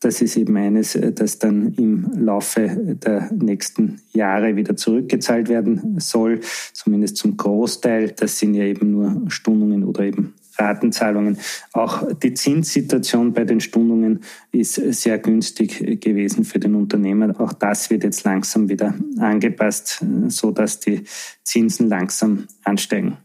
Das 0.00 0.20
ist 0.20 0.36
eben 0.36 0.56
eines, 0.56 0.98
das 1.14 1.38
dann 1.38 1.72
im 1.74 2.10
Laufe 2.14 2.96
der 3.02 3.30
nächsten 3.32 4.00
Jahre 4.12 4.54
wieder 4.54 4.76
zurückgezahlt 4.76 5.48
werden 5.48 5.98
soll, 6.00 6.40
zumindest 6.74 7.16
zum 7.16 7.36
Großteil. 7.36 8.10
Das 8.10 8.38
sind 8.38 8.54
ja 8.54 8.64
eben 8.64 8.90
nur 8.90 9.22
Stundungen 9.28 9.84
oder 9.84 10.04
eben 10.04 10.34
Ratenzahlungen. 10.58 11.38
Auch 11.72 12.12
die 12.12 12.34
Zinssituation 12.34 13.32
bei 13.32 13.44
den 13.44 13.60
Stundungen 13.60 14.20
ist 14.52 14.74
sehr 14.74 15.18
günstig 15.18 16.00
gewesen 16.00 16.44
für 16.44 16.58
den 16.58 16.74
Unternehmer. 16.74 17.38
Auch 17.40 17.52
das 17.52 17.90
wird 17.90 18.04
jetzt 18.04 18.24
langsam 18.24 18.68
wieder 18.68 18.94
angepasst, 19.18 20.04
so 20.28 20.50
dass 20.50 20.80
die 20.80 21.04
Zinsen 21.42 21.88
langsam 21.88 22.46
ansteigen. 22.64 23.16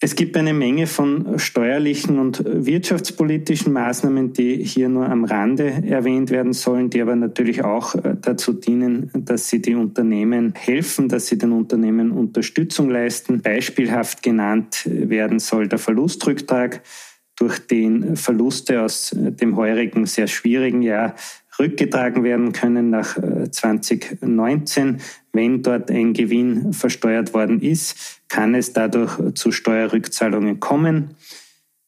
Es 0.00 0.14
gibt 0.14 0.36
eine 0.36 0.54
Menge 0.54 0.86
von 0.86 1.40
steuerlichen 1.40 2.20
und 2.20 2.44
wirtschaftspolitischen 2.44 3.72
Maßnahmen, 3.72 4.32
die 4.32 4.62
hier 4.62 4.88
nur 4.88 5.08
am 5.08 5.24
Rande 5.24 5.82
erwähnt 5.88 6.30
werden 6.30 6.52
sollen, 6.52 6.88
die 6.88 7.02
aber 7.02 7.16
natürlich 7.16 7.64
auch 7.64 7.96
äh, 7.96 8.14
dazu 8.20 8.52
dienen, 8.52 9.10
dass 9.12 9.48
sie 9.48 9.60
die 9.60 9.74
Unternehmen 9.74 10.54
helfen, 10.54 11.08
dass 11.08 11.26
sie 11.26 11.36
den 11.36 11.50
Unternehmen 11.50 12.12
Unterstützung 12.12 12.90
leisten. 12.90 13.42
Beispielhaft 13.42 14.22
genannt 14.22 14.82
werden 14.84 15.40
soll 15.40 15.66
der 15.66 15.80
Verlustrücktrag, 15.80 16.80
durch 17.34 17.58
den 17.60 18.16
Verluste 18.16 18.82
aus 18.82 19.14
dem 19.16 19.56
heurigen 19.56 20.06
sehr 20.06 20.26
schwierigen 20.26 20.82
Jahr 20.82 21.14
rückgetragen 21.58 22.24
werden 22.24 22.52
können 22.52 22.90
nach 22.90 23.16
2019. 23.50 24.94
Äh, 24.94 24.98
Wenn 25.32 25.62
dort 25.62 25.90
ein 25.90 26.12
Gewinn 26.12 26.72
versteuert 26.72 27.34
worden 27.34 27.60
ist, 27.60 28.22
kann 28.28 28.54
es 28.54 28.72
dadurch 28.72 29.34
zu 29.34 29.52
Steuerrückzahlungen 29.52 30.60
kommen. 30.60 31.14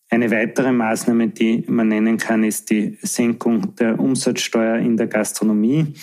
Eine 0.08 0.30
weitere 0.30 0.72
Maßnahme, 0.72 1.28
die 1.28 1.64
man 1.68 1.88
nennen 1.88 2.18
kann, 2.18 2.42
ist 2.42 2.70
die 2.70 2.98
Senkung 3.02 3.76
der 3.76 4.00
Umsatzsteuer 4.00 4.78
in 4.78 4.96
der 4.96 5.06
Gastronomie, 5.06 5.94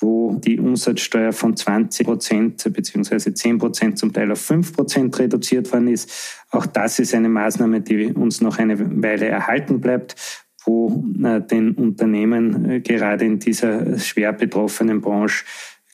wo 0.00 0.32
die 0.32 0.58
Umsatzsteuer 0.58 1.32
von 1.32 1.54
20 1.54 2.06
Prozent 2.06 2.72
bzw. 2.72 3.34
10 3.34 3.58
Prozent 3.58 3.98
zum 3.98 4.14
Teil 4.14 4.32
auf 4.32 4.40
5 4.40 4.72
Prozent 4.72 5.18
reduziert 5.18 5.70
worden 5.72 5.88
ist. 5.88 6.10
Auch 6.50 6.64
das 6.64 6.98
ist 6.98 7.14
eine 7.14 7.28
Maßnahme, 7.28 7.82
die 7.82 8.06
uns 8.06 8.40
noch 8.40 8.58
eine 8.58 9.02
Weile 9.02 9.26
erhalten 9.26 9.78
bleibt 9.82 10.16
wo 10.64 11.04
äh, 11.22 11.40
den 11.40 11.72
Unternehmen 11.72 12.70
äh, 12.70 12.80
gerade 12.80 13.24
in 13.24 13.38
dieser 13.38 13.98
schwer 13.98 14.32
betroffenen 14.32 15.00
Branche 15.00 15.44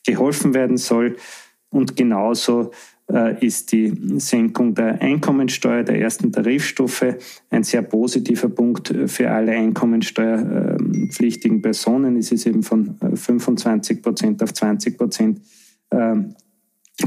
geholfen 0.05 0.55
werden 0.55 0.77
soll. 0.77 1.17
Und 1.71 1.97
genauso 1.97 2.73
äh, 3.13 3.45
ist 3.45 3.73
die 3.73 3.93
Senkung 4.19 4.75
der 4.75 5.01
Einkommensteuer 5.01 5.85
der 5.85 6.01
ersten 6.01 6.33
Tarifstufe 6.33 7.19
ein 7.51 7.63
sehr 7.63 7.83
positiver 7.83 8.49
Punkt 8.49 8.93
für 9.07 9.31
alle 9.31 9.53
einkommensteuerpflichtigen 9.53 11.63
Personen. 11.63 12.17
Es 12.17 12.33
ist 12.33 12.47
eben 12.47 12.63
von 12.63 12.97
25 13.15 14.03
Prozent 14.03 14.43
auf 14.43 14.55
20 14.55 14.99
Prozent 14.99 15.41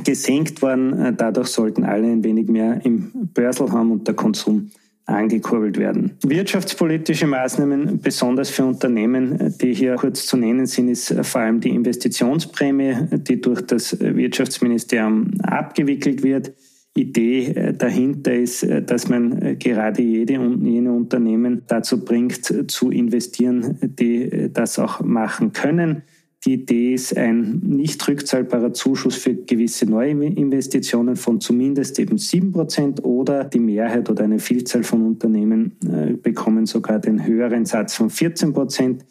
gesenkt 0.04 0.62
worden. 0.62 1.18
Dadurch 1.18 1.50
sollten 1.50 1.84
alle 1.84 2.08
ein 2.08 2.24
wenig 2.24 2.48
mehr 2.48 2.80
im 2.86 3.12
Börsel 3.34 3.70
haben 3.72 3.92
und 3.92 4.08
der 4.08 4.16
Konsum 4.16 4.70
angekurbelt 5.10 5.78
werden. 5.78 6.12
Wirtschaftspolitische 6.26 7.28
Maßnahmen, 7.28 8.00
besonders 8.00 8.50
für 8.50 8.66
Unternehmen, 8.66 9.54
die 9.62 9.74
hier 9.74 9.96
kurz 9.96 10.26
zu 10.26 10.38
nennen 10.38 10.66
sind, 10.66 10.90
ist 10.90 11.14
vor 11.24 11.42
allem 11.42 11.60
die 11.60 11.70
Investitionsprämie, 11.70 12.96
die 13.12 13.42
durch 13.42 13.62
das 13.62 14.00
Wirtschaftsministerium 14.00 15.32
abgewickelt 15.44 16.24
wird. 16.24 16.54
Idee 16.96 17.74
dahinter 17.78 18.34
ist, 18.34 18.68
dass 18.88 19.08
man 19.08 19.58
gerade 19.60 20.02
jede 20.02 20.40
und 20.40 20.66
jene 20.66 20.92
Unternehmen 20.92 21.62
dazu 21.68 22.04
bringt, 22.04 22.72
zu 22.72 22.90
investieren, 22.90 23.78
die 23.82 24.50
das 24.52 24.80
auch 24.80 25.00
machen 25.02 25.54
können. 25.54 26.02
Die 26.46 26.54
Idee 26.54 26.94
ist 26.94 27.18
ein 27.18 27.60
nicht 27.60 28.08
rückzahlbarer 28.08 28.72
Zuschuss 28.72 29.16
für 29.16 29.36
gewisse 29.36 29.86
neue 29.86 30.12
Investitionen 30.12 31.18
von 31.18 31.42
zumindest 31.42 32.00
eben 32.00 32.16
7% 32.16 33.02
oder 33.02 33.44
die 33.44 33.60
Mehrheit 33.60 34.10
oder 34.10 34.24
eine 34.24 34.40
Vielzahl 34.40 34.84
von 34.84 35.06
Unternehmen 35.06 35.76
äh, 35.86 36.14
bekommen 36.14 36.66
sogar 36.66 37.00
den 37.00 37.26
höheren 37.26 37.66
Satz 37.66 37.96
von 37.96 38.10
14%. 38.10 39.02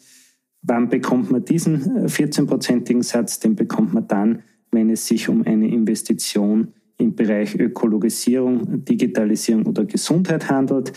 Wann 0.63 0.89
bekommt 0.89 1.29
man 1.29 1.45
diesen 1.45 2.07
14-prozentigen 2.07 3.01
äh, 3.01 3.03
Satz? 3.03 3.39
Den 3.39 3.55
bekommt 3.55 3.93
man 3.93 4.07
dann, 4.07 4.41
wenn 4.71 4.89
es 4.89 5.05
sich 5.05 5.29
um 5.29 5.43
eine 5.43 5.67
Investition 5.67 6.73
im 6.97 7.15
Bereich 7.15 7.55
Ökologisierung, 7.59 8.83
Digitalisierung 8.85 9.67
oder 9.67 9.85
Gesundheit 9.85 10.49
handelt. 10.49 10.93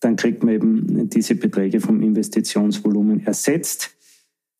Dann 0.00 0.16
kriegt 0.16 0.42
man 0.42 0.54
eben 0.54 1.08
diese 1.08 1.36
Beträge 1.36 1.80
vom 1.80 2.02
Investitionsvolumen 2.02 3.24
ersetzt. 3.24 3.95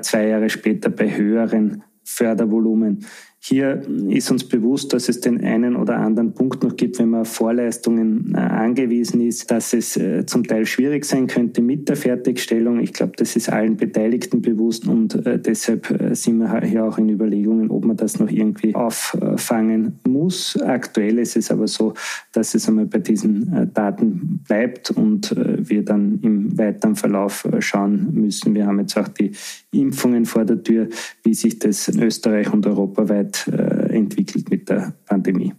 zwei 0.00 0.28
Jahre 0.28 0.48
später 0.48 0.88
bei 0.88 1.14
höheren 1.14 1.82
Fördervolumen. 2.16 3.00
Hier 3.40 3.82
ist 4.08 4.32
uns 4.32 4.42
bewusst, 4.42 4.92
dass 4.92 5.08
es 5.08 5.20
den 5.20 5.42
einen 5.44 5.76
oder 5.76 5.96
anderen 5.96 6.34
Punkt 6.34 6.64
noch 6.64 6.74
gibt, 6.74 6.98
wenn 6.98 7.10
man 7.10 7.20
auf 7.20 7.28
Vorleistungen 7.28 8.34
äh, 8.34 8.38
angewiesen 8.38 9.20
ist, 9.20 9.50
dass 9.52 9.72
es 9.72 9.96
äh, 9.96 10.26
zum 10.26 10.44
Teil 10.44 10.66
schwierig 10.66 11.04
sein 11.04 11.28
könnte 11.28 11.62
mit 11.62 11.88
der 11.88 11.96
Fertigstellung. 11.96 12.80
Ich 12.80 12.92
glaube, 12.92 13.12
das 13.16 13.36
ist 13.36 13.48
allen 13.48 13.76
Beteiligten 13.76 14.42
bewusst 14.42 14.88
und 14.88 15.24
äh, 15.24 15.38
deshalb 15.38 15.86
sind 16.12 16.38
wir 16.38 16.60
hier 16.62 16.84
auch 16.84 16.98
in 16.98 17.08
Überlegungen, 17.08 17.70
ob 17.70 17.84
man 17.84 17.96
das 17.96 18.18
noch 18.18 18.28
irgendwie 18.28 18.74
auffangen 18.74 20.00
muss. 20.06 20.60
Aktuell 20.60 21.18
ist 21.18 21.36
es 21.36 21.52
aber 21.52 21.68
so, 21.68 21.94
dass 22.32 22.54
es 22.54 22.68
einmal 22.68 22.86
bei 22.86 22.98
diesen 22.98 23.70
Daten 23.72 24.40
bleibt 24.46 24.90
und 24.90 25.34
wir 25.36 25.84
dann 25.84 26.18
im 26.22 26.58
weiteren 26.58 26.96
Verlauf 26.96 27.48
schauen 27.60 28.08
müssen. 28.12 28.54
Wir 28.54 28.66
haben 28.66 28.80
jetzt 28.80 28.96
auch 28.96 29.08
die 29.08 29.32
Impfungen 29.72 30.24
vor 30.24 30.44
der 30.44 30.62
Tür, 30.62 30.88
wie 31.22 31.34
sich 31.34 31.58
das 31.58 31.88
in 31.88 32.02
Österreich 32.02 32.52
und 32.52 32.66
europaweit 32.66 33.27
äh, 33.48 33.94
entwickelt 33.94 34.50
mit 34.50 34.68
der 34.68 34.94
Pandemie. 35.06 35.52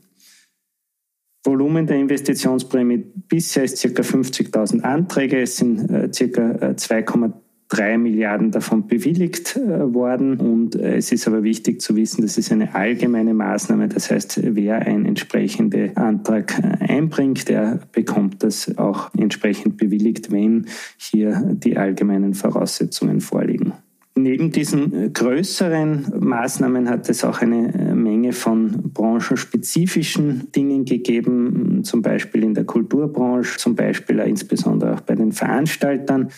Volumen 1.46 1.88
der 1.88 1.98
Investitionsprämie 1.98 2.98
bisher 3.28 3.64
ist 3.64 3.82
ca. 3.82 4.02
50.000 4.02 4.82
Anträge. 4.82 5.42
Es 5.42 5.58
sind 5.58 5.90
äh, 5.90 6.10
ca. 6.10 6.74
2,3 6.74 7.98
Milliarden 7.98 8.52
davon 8.52 8.88
bewilligt 8.88 9.56
äh, 9.56 9.94
worden. 9.94 10.38
Und 10.38 10.76
es 10.76 11.12
ist 11.12 11.28
aber 11.28 11.44
wichtig 11.44 11.82
zu 11.82 11.96
wissen, 11.96 12.24
das 12.24 12.38
ist 12.38 12.52
eine 12.52 12.76
allgemeine 12.76 13.34
Maßnahme. 13.34 13.88
Das 13.88 14.12
heißt, 14.12 14.42
wer 14.56 14.80
einen 14.86 15.06
entsprechenden 15.06 15.96
Antrag 15.96 16.54
einbringt, 16.82 17.48
der 17.48 17.80
bekommt 17.94 18.44
das 18.44 18.78
auch 18.78 19.14
entsprechend 19.16 19.78
bewilligt, 19.78 20.32
wenn 20.32 20.68
hier 20.98 21.42
die 21.54 21.78
allgemeinen 21.78 22.34
Voraussetzungen 22.34 23.22
vorliegen. 23.22 23.74
Neben 24.22 24.52
diesen 24.52 24.94
äh, 24.94 25.10
größeren 25.10 26.14
Maßnahmen 26.20 26.90
hat 26.90 27.10
es 27.10 27.24
auch 27.24 27.42
eine 27.42 27.74
äh, 27.74 27.94
Menge 27.94 28.34
von 28.34 28.92
branchenspezifischen 28.94 30.52
Dingen 30.52 30.86
gegeben, 30.86 31.84
zum 31.84 32.02
Beispiel 32.02 32.44
in 32.44 32.54
der 32.54 32.66
Kulturbranche, 32.66 33.58
zum 33.58 33.76
Beispiel 33.76 34.20
insbesondere 34.20 34.96
auch 34.96 35.02
bei 35.02 35.16
den 35.16 35.32
Veranstaltern. 35.32 36.30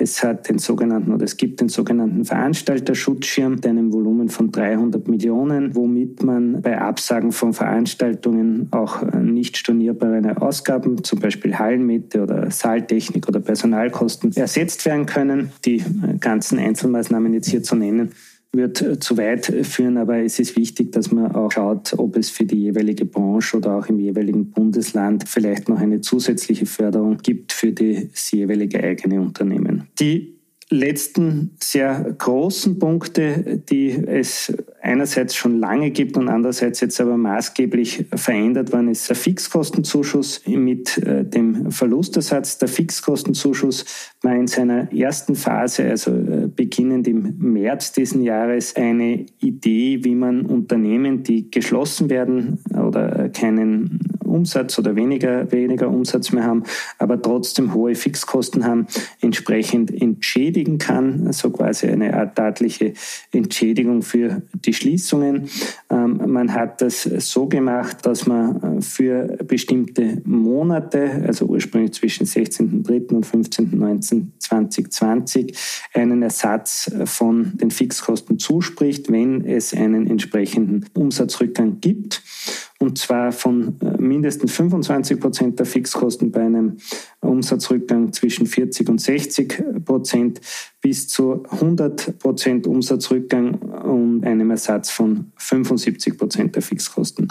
Es 0.00 0.22
hat 0.22 0.48
den 0.48 0.58
sogenannten 0.58 1.12
oder 1.12 1.24
es 1.24 1.36
gibt 1.36 1.60
den 1.60 1.68
sogenannten 1.68 2.24
Veranstalterschutzschirm 2.24 3.56
mit 3.56 3.66
einem 3.66 3.92
Volumen 3.92 4.30
von 4.30 4.50
300 4.50 5.06
Millionen, 5.08 5.74
womit 5.74 6.22
man 6.22 6.62
bei 6.62 6.80
Absagen 6.80 7.32
von 7.32 7.52
Veranstaltungen 7.52 8.68
auch 8.70 9.02
äh, 9.02 9.18
nicht 9.18 9.58
stornierbare 9.58 10.40
Ausgaben, 10.40 11.04
zum 11.04 11.20
Beispiel 11.20 11.58
Hallenmiete 11.58 12.22
oder 12.22 12.50
Saaltechnik 12.50 13.28
oder 13.28 13.40
Personalkosten 13.40 14.34
ersetzt 14.34 14.86
werden 14.86 15.04
können. 15.04 15.52
Die 15.66 15.76
äh, 15.76 16.16
ganzen 16.18 16.58
Einzelmaßnahmen 16.58 17.34
jetzt 17.34 17.50
hier 17.50 17.62
zu 17.62 17.76
nennen, 17.76 18.12
wird 18.52 18.82
äh, 18.82 18.98
zu 18.98 19.16
weit 19.16 19.46
führen, 19.46 19.96
aber 19.96 20.18
es 20.18 20.38
ist 20.38 20.56
wichtig, 20.56 20.92
dass 20.92 21.10
man 21.12 21.32
auch 21.32 21.52
schaut, 21.52 21.94
ob 21.96 22.16
es 22.16 22.30
für 22.30 22.44
die 22.44 22.62
jeweilige 22.62 23.04
Branche 23.04 23.56
oder 23.56 23.76
auch 23.76 23.86
im 23.86 23.98
jeweiligen 23.98 24.50
Bundesland 24.50 25.28
vielleicht 25.28 25.68
noch 25.68 25.78
eine 25.78 26.00
zusätzliche 26.00 26.66
Förderung 26.66 27.18
gibt 27.18 27.52
für 27.52 27.72
das 27.72 28.30
jeweilige 28.30 28.82
eigene 28.82 29.20
Unternehmen. 29.20 29.88
Die 29.98 30.40
letzten 30.70 31.52
sehr 31.60 32.14
großen 32.18 32.78
Punkte, 32.78 33.62
die 33.68 33.90
es 33.90 34.52
einerseits 34.90 35.36
schon 35.36 35.58
lange 35.58 35.90
gibt 35.90 36.16
und 36.16 36.28
andererseits 36.28 36.80
jetzt 36.80 37.00
aber 37.00 37.16
maßgeblich 37.16 38.06
verändert 38.14 38.72
worden 38.72 38.88
ist, 38.88 39.08
der 39.08 39.16
Fixkostenzuschuss 39.16 40.42
mit 40.46 40.98
äh, 40.98 41.24
dem 41.24 41.70
Verlustersatz. 41.70 42.58
Der 42.58 42.68
Fixkostenzuschuss 42.68 43.84
war 44.22 44.34
in 44.34 44.48
seiner 44.48 44.92
ersten 44.92 45.36
Phase, 45.36 45.88
also 45.88 46.10
äh, 46.10 46.48
beginnend 46.48 47.06
im 47.06 47.36
März 47.38 47.92
diesen 47.92 48.22
Jahres, 48.22 48.74
eine 48.74 49.26
Idee, 49.38 50.00
wie 50.02 50.14
man 50.14 50.44
Unternehmen, 50.44 51.22
die 51.22 51.50
geschlossen 51.50 52.10
werden 52.10 52.58
oder 52.76 53.28
keinen 53.28 54.00
Umsatz 54.30 54.78
oder 54.78 54.96
weniger, 54.96 55.50
weniger 55.52 55.88
Umsatz 55.88 56.32
mehr 56.32 56.44
haben, 56.44 56.64
aber 56.98 57.20
trotzdem 57.20 57.74
hohe 57.74 57.94
Fixkosten 57.94 58.64
haben, 58.64 58.86
entsprechend 59.20 59.92
entschädigen 59.92 60.78
kann, 60.78 61.32
so 61.32 61.50
quasi 61.50 61.86
eine 61.86 62.14
Art 62.14 62.36
staatliche 62.40 62.94
Entschädigung 63.32 64.00
für 64.02 64.42
die 64.54 64.72
Schließungen. 64.72 65.50
Ähm, 65.90 66.22
man 66.26 66.54
hat 66.54 66.80
das 66.80 67.02
so 67.02 67.46
gemacht, 67.46 68.06
dass 68.06 68.26
man 68.26 68.80
für 68.80 69.36
bestimmte 69.44 70.22
Monate, 70.24 71.22
also 71.26 71.44
ursprünglich 71.46 71.92
zwischen 71.92 72.24
16.03. 72.26 73.12
und 73.12 73.26
15.19.2020, 73.26 75.54
einen 75.92 76.22
Ersatz 76.22 76.90
von 77.04 77.52
den 77.54 77.70
Fixkosten 77.70 78.38
zuspricht, 78.38 79.12
wenn 79.12 79.44
es 79.44 79.74
einen 79.74 80.06
entsprechenden 80.06 80.86
Umsatzrückgang 80.94 81.80
gibt 81.80 82.22
und 82.80 82.96
zwar 82.98 83.30
von 83.30 83.78
äh, 83.80 84.00
mindestens 84.00 84.52
25 84.52 85.20
Prozent 85.20 85.58
der 85.58 85.66
Fixkosten 85.66 86.30
bei 86.30 86.40
einem 86.40 86.78
Umsatzrückgang 87.20 88.12
zwischen 88.12 88.46
40 88.46 88.88
und 88.88 89.00
60 89.00 89.62
Prozent 89.84 90.40
bis 90.80 91.06
zu 91.06 91.44
100 91.50 92.18
Prozent 92.18 92.66
Umsatzrückgang 92.66 93.54
und 93.54 94.24
einem 94.24 94.50
Ersatz 94.50 94.90
von 94.90 95.30
75 95.36 96.16
Prozent 96.16 96.56
der 96.56 96.62
Fixkosten 96.62 97.28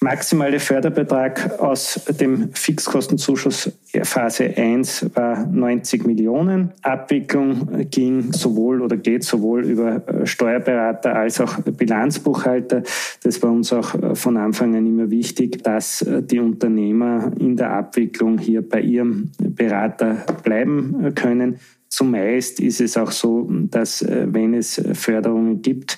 maximale 0.00 0.60
Förderbetrag 0.60 1.58
aus 1.60 2.00
dem 2.20 2.50
Fixkostenzuschuss 2.52 3.72
Phase 4.02 4.56
1 4.56 5.10
war 5.14 5.46
90 5.46 6.06
Millionen. 6.06 6.72
Abwicklung 6.82 7.88
ging 7.90 8.32
sowohl 8.32 8.80
oder 8.82 8.96
geht 8.96 9.24
sowohl 9.24 9.64
über 9.64 10.06
äh, 10.06 10.26
Steuerberater 10.26 11.16
als 11.16 11.40
auch 11.40 11.58
Bilanzbuchhalter. 11.60 12.82
Das 13.22 13.42
war 13.42 13.50
uns 13.50 13.72
auch 13.72 13.94
äh, 13.94 14.14
von 14.14 14.36
Anfang 14.36 14.76
an 14.76 14.86
immer 14.86 15.10
wichtig, 15.10 15.62
dass 15.64 16.02
äh, 16.02 16.22
die 16.22 16.38
Unternehmer 16.38 17.32
in 17.38 17.56
der 17.56 17.72
Abwicklung 17.72 18.38
hier 18.38 18.66
bei 18.66 18.80
ihrem 18.80 19.32
Berater 19.38 20.24
bleiben 20.44 21.12
können. 21.14 21.58
Zumeist 21.88 22.60
ist 22.60 22.80
es 22.80 22.96
auch 22.98 23.10
so, 23.10 23.48
dass 23.50 24.04
wenn 24.06 24.52
es 24.52 24.80
Förderungen 24.92 25.62
gibt, 25.62 25.96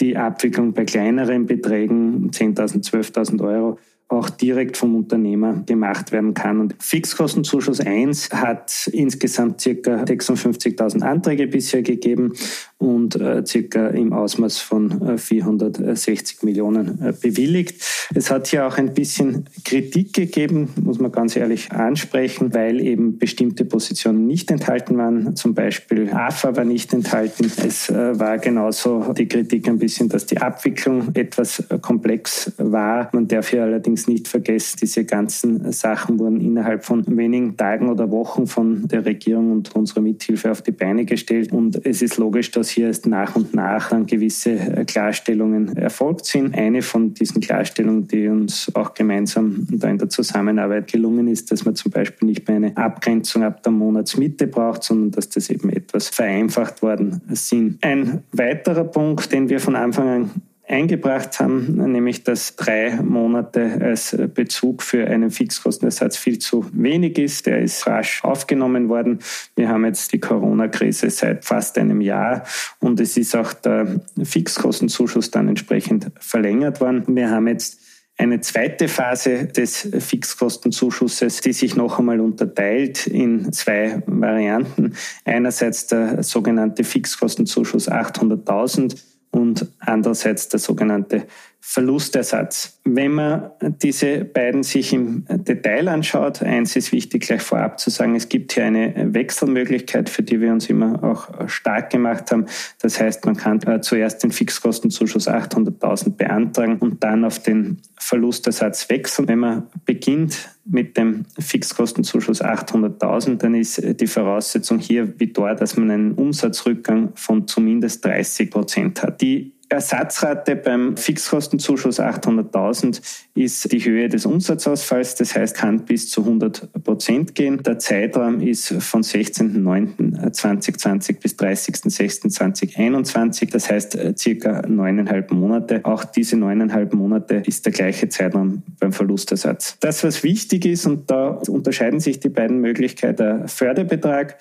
die 0.00 0.16
Abwicklung 0.16 0.72
bei 0.72 0.84
kleineren 0.84 1.46
Beträgen, 1.46 2.30
10.000, 2.30 2.88
12.000 2.90 3.42
Euro, 3.42 3.78
auch 4.08 4.28
direkt 4.28 4.76
vom 4.76 4.94
Unternehmer 4.94 5.62
gemacht 5.64 6.12
werden 6.12 6.34
kann. 6.34 6.60
Und 6.60 6.76
Fixkostenzuschuss 6.78 7.80
1 7.80 8.30
hat 8.32 8.90
insgesamt 8.92 9.60
circa 9.60 10.02
56.000 10.02 11.00
Anträge 11.00 11.46
bisher 11.46 11.82
gegeben 11.82 12.34
und 12.82 13.14
äh, 13.14 13.44
circa 13.46 13.88
im 13.88 14.12
Ausmaß 14.12 14.58
von 14.58 15.08
äh, 15.08 15.18
460 15.18 16.42
Millionen 16.42 17.00
äh, 17.00 17.12
bewilligt. 17.18 17.80
Es 18.14 18.30
hat 18.30 18.48
hier 18.48 18.66
auch 18.66 18.76
ein 18.76 18.92
bisschen 18.92 19.44
Kritik 19.64 20.12
gegeben, 20.12 20.68
muss 20.82 20.98
man 20.98 21.12
ganz 21.12 21.36
ehrlich 21.36 21.70
ansprechen, 21.70 22.52
weil 22.52 22.80
eben 22.80 23.18
bestimmte 23.18 23.64
Positionen 23.64 24.26
nicht 24.26 24.50
enthalten 24.50 24.98
waren. 24.98 25.36
Zum 25.36 25.54
Beispiel 25.54 26.10
AFA 26.10 26.56
war 26.56 26.64
nicht 26.64 26.92
enthalten. 26.92 27.50
Es 27.64 27.88
äh, 27.88 28.18
war 28.18 28.38
genauso 28.38 29.12
die 29.16 29.28
Kritik 29.28 29.68
ein 29.68 29.78
bisschen, 29.78 30.08
dass 30.08 30.26
die 30.26 30.38
Abwicklung 30.38 31.14
etwas 31.14 31.60
äh, 31.60 31.78
komplex 31.80 32.52
war. 32.58 33.10
Man 33.12 33.28
darf 33.28 33.50
hier 33.50 33.62
allerdings 33.62 34.08
nicht 34.08 34.26
vergessen, 34.26 34.78
diese 34.82 35.04
ganzen 35.04 35.70
Sachen 35.70 36.18
wurden 36.18 36.40
innerhalb 36.40 36.84
von 36.84 37.04
wenigen 37.16 37.56
Tagen 37.56 37.88
oder 37.88 38.10
Wochen 38.10 38.48
von 38.48 38.88
der 38.88 39.04
Regierung 39.04 39.52
und 39.52 39.74
unserer 39.76 40.00
Mithilfe 40.00 40.50
auf 40.50 40.62
die 40.62 40.72
Beine 40.72 41.04
gestellt. 41.04 41.52
Und 41.52 41.86
es 41.86 42.02
ist 42.02 42.16
logisch, 42.16 42.50
dass 42.50 42.71
hier 42.72 42.88
erst 42.88 43.06
nach 43.06 43.36
und 43.36 43.54
nach 43.54 43.90
dann 43.90 44.06
gewisse 44.06 44.52
äh, 44.52 44.84
Klarstellungen 44.84 45.76
erfolgt 45.76 46.26
sind. 46.26 46.54
Eine 46.54 46.82
von 46.82 47.14
diesen 47.14 47.40
Klarstellungen, 47.40 48.08
die 48.08 48.28
uns 48.28 48.70
auch 48.74 48.94
gemeinsam 48.94 49.66
da 49.70 49.88
in 49.88 49.98
der 49.98 50.08
Zusammenarbeit 50.08 50.90
gelungen 50.90 51.28
ist, 51.28 51.50
dass 51.50 51.64
man 51.64 51.74
zum 51.76 51.92
Beispiel 51.92 52.28
nicht 52.28 52.48
mehr 52.48 52.56
eine 52.56 52.76
Abgrenzung 52.76 53.42
ab 53.42 53.62
der 53.62 53.72
Monatsmitte 53.72 54.46
braucht, 54.46 54.82
sondern 54.82 55.12
dass 55.12 55.28
das 55.28 55.50
eben 55.50 55.70
etwas 55.70 56.08
vereinfacht 56.08 56.82
worden 56.82 57.20
sind. 57.28 57.82
Ein 57.84 58.22
weiterer 58.32 58.84
Punkt, 58.84 59.32
den 59.32 59.48
wir 59.48 59.60
von 59.60 59.76
Anfang 59.76 60.08
an 60.08 60.30
eingebracht 60.66 61.40
haben, 61.40 61.74
nämlich 61.92 62.24
dass 62.24 62.56
drei 62.56 62.96
Monate 63.02 63.78
als 63.82 64.16
Bezug 64.34 64.82
für 64.82 65.06
einen 65.06 65.30
Fixkostenersatz 65.30 66.16
viel 66.16 66.38
zu 66.38 66.66
wenig 66.72 67.18
ist. 67.18 67.46
Der 67.46 67.60
ist 67.60 67.86
rasch 67.86 68.22
aufgenommen 68.24 68.88
worden. 68.88 69.18
Wir 69.56 69.68
haben 69.68 69.84
jetzt 69.84 70.12
die 70.12 70.20
Corona-Krise 70.20 71.10
seit 71.10 71.44
fast 71.44 71.78
einem 71.78 72.00
Jahr 72.00 72.44
und 72.78 73.00
es 73.00 73.16
ist 73.16 73.34
auch 73.34 73.52
der 73.52 74.00
Fixkostenzuschuss 74.22 75.30
dann 75.30 75.48
entsprechend 75.48 76.10
verlängert 76.20 76.80
worden. 76.80 77.04
Wir 77.08 77.30
haben 77.30 77.48
jetzt 77.48 77.80
eine 78.18 78.40
zweite 78.40 78.88
Phase 78.88 79.46
des 79.46 79.88
Fixkostenzuschusses, 79.98 81.40
die 81.40 81.52
sich 81.52 81.74
noch 81.74 81.98
einmal 81.98 82.20
unterteilt 82.20 83.06
in 83.06 83.52
zwei 83.52 84.02
Varianten. 84.06 84.94
Einerseits 85.24 85.86
der 85.86 86.22
sogenannte 86.22 86.84
Fixkostenzuschuss 86.84 87.90
800.000 87.90 88.96
und 89.32 89.66
andererseits 89.80 90.48
der 90.48 90.60
sogenannte 90.60 91.26
Verlustersatz. 91.64 92.80
Wenn 92.84 93.12
man 93.12 93.52
diese 93.60 94.24
beiden 94.24 94.64
sich 94.64 94.92
im 94.92 95.24
Detail 95.28 95.86
anschaut, 95.86 96.42
eins 96.42 96.74
ist 96.74 96.90
wichtig 96.90 97.22
gleich 97.22 97.40
vorab 97.40 97.78
zu 97.78 97.88
sagen, 97.88 98.16
es 98.16 98.28
gibt 98.28 98.52
hier 98.52 98.64
eine 98.64 99.14
Wechselmöglichkeit, 99.14 100.10
für 100.10 100.24
die 100.24 100.40
wir 100.40 100.50
uns 100.50 100.68
immer 100.68 101.02
auch 101.04 101.48
stark 101.48 101.90
gemacht 101.90 102.32
haben. 102.32 102.46
Das 102.80 103.00
heißt, 103.00 103.24
man 103.26 103.36
kann 103.36 103.62
äh, 103.62 103.80
zuerst 103.80 104.24
den 104.24 104.32
Fixkostenzuschuss 104.32 105.28
800.000 105.28 106.16
beantragen 106.16 106.78
und 106.78 107.04
dann 107.04 107.24
auf 107.24 107.38
den 107.38 107.80
Verlustersatz 107.96 108.90
wechseln. 108.90 109.28
Wenn 109.28 109.38
man 109.38 109.68
beginnt 109.84 110.50
mit 110.64 110.96
dem 110.96 111.26
Fixkostenzuschuss 111.38 112.42
800.000, 112.42 113.36
dann 113.36 113.54
ist 113.54 114.00
die 114.00 114.06
Voraussetzung 114.08 114.80
hier 114.80 115.14
wie 115.20 115.28
dort, 115.28 115.60
dass 115.60 115.76
man 115.76 115.92
einen 115.92 116.12
Umsatzrückgang 116.14 117.12
von 117.14 117.46
zumindest 117.46 118.04
30 118.04 118.50
Prozent 118.50 119.02
hat. 119.04 119.20
Die 119.20 119.52
Ersatzrate 119.72 120.56
beim 120.56 120.96
Fixkostenzuschuss 120.96 121.98
800.000 121.98 123.00
ist 123.34 123.72
die 123.72 123.84
Höhe 123.84 124.08
des 124.08 124.26
Umsatzausfalls, 124.26 125.14
das 125.14 125.34
heißt, 125.34 125.56
kann 125.56 125.84
bis 125.84 126.10
zu 126.10 126.20
100 126.20 126.84
Prozent 126.84 127.34
gehen. 127.34 127.62
Der 127.62 127.78
Zeitraum 127.78 128.40
ist 128.40 128.74
von 128.80 129.02
16.09.2020 129.02 131.20
bis 131.20 131.36
30.06.2021, 131.36 133.50
das 133.50 133.70
heißt 133.70 133.98
circa 134.18 134.60
neuneinhalb 134.68 135.32
Monate. 135.32 135.80
Auch 135.84 136.04
diese 136.04 136.36
neuneinhalb 136.36 136.92
Monate 136.92 137.42
ist 137.46 137.64
der 137.64 137.72
gleiche 137.72 138.08
Zeitraum 138.08 138.62
beim 138.78 138.92
Verlustersatz. 138.92 139.78
Das, 139.80 140.04
was 140.04 140.22
wichtig 140.22 140.66
ist, 140.66 140.86
und 140.86 141.10
da 141.10 141.40
unterscheiden 141.48 142.00
sich 142.00 142.20
die 142.20 142.28
beiden 142.28 142.60
Möglichkeiten, 142.60 143.16
der 143.16 143.48
Förderbetrag 143.48 144.36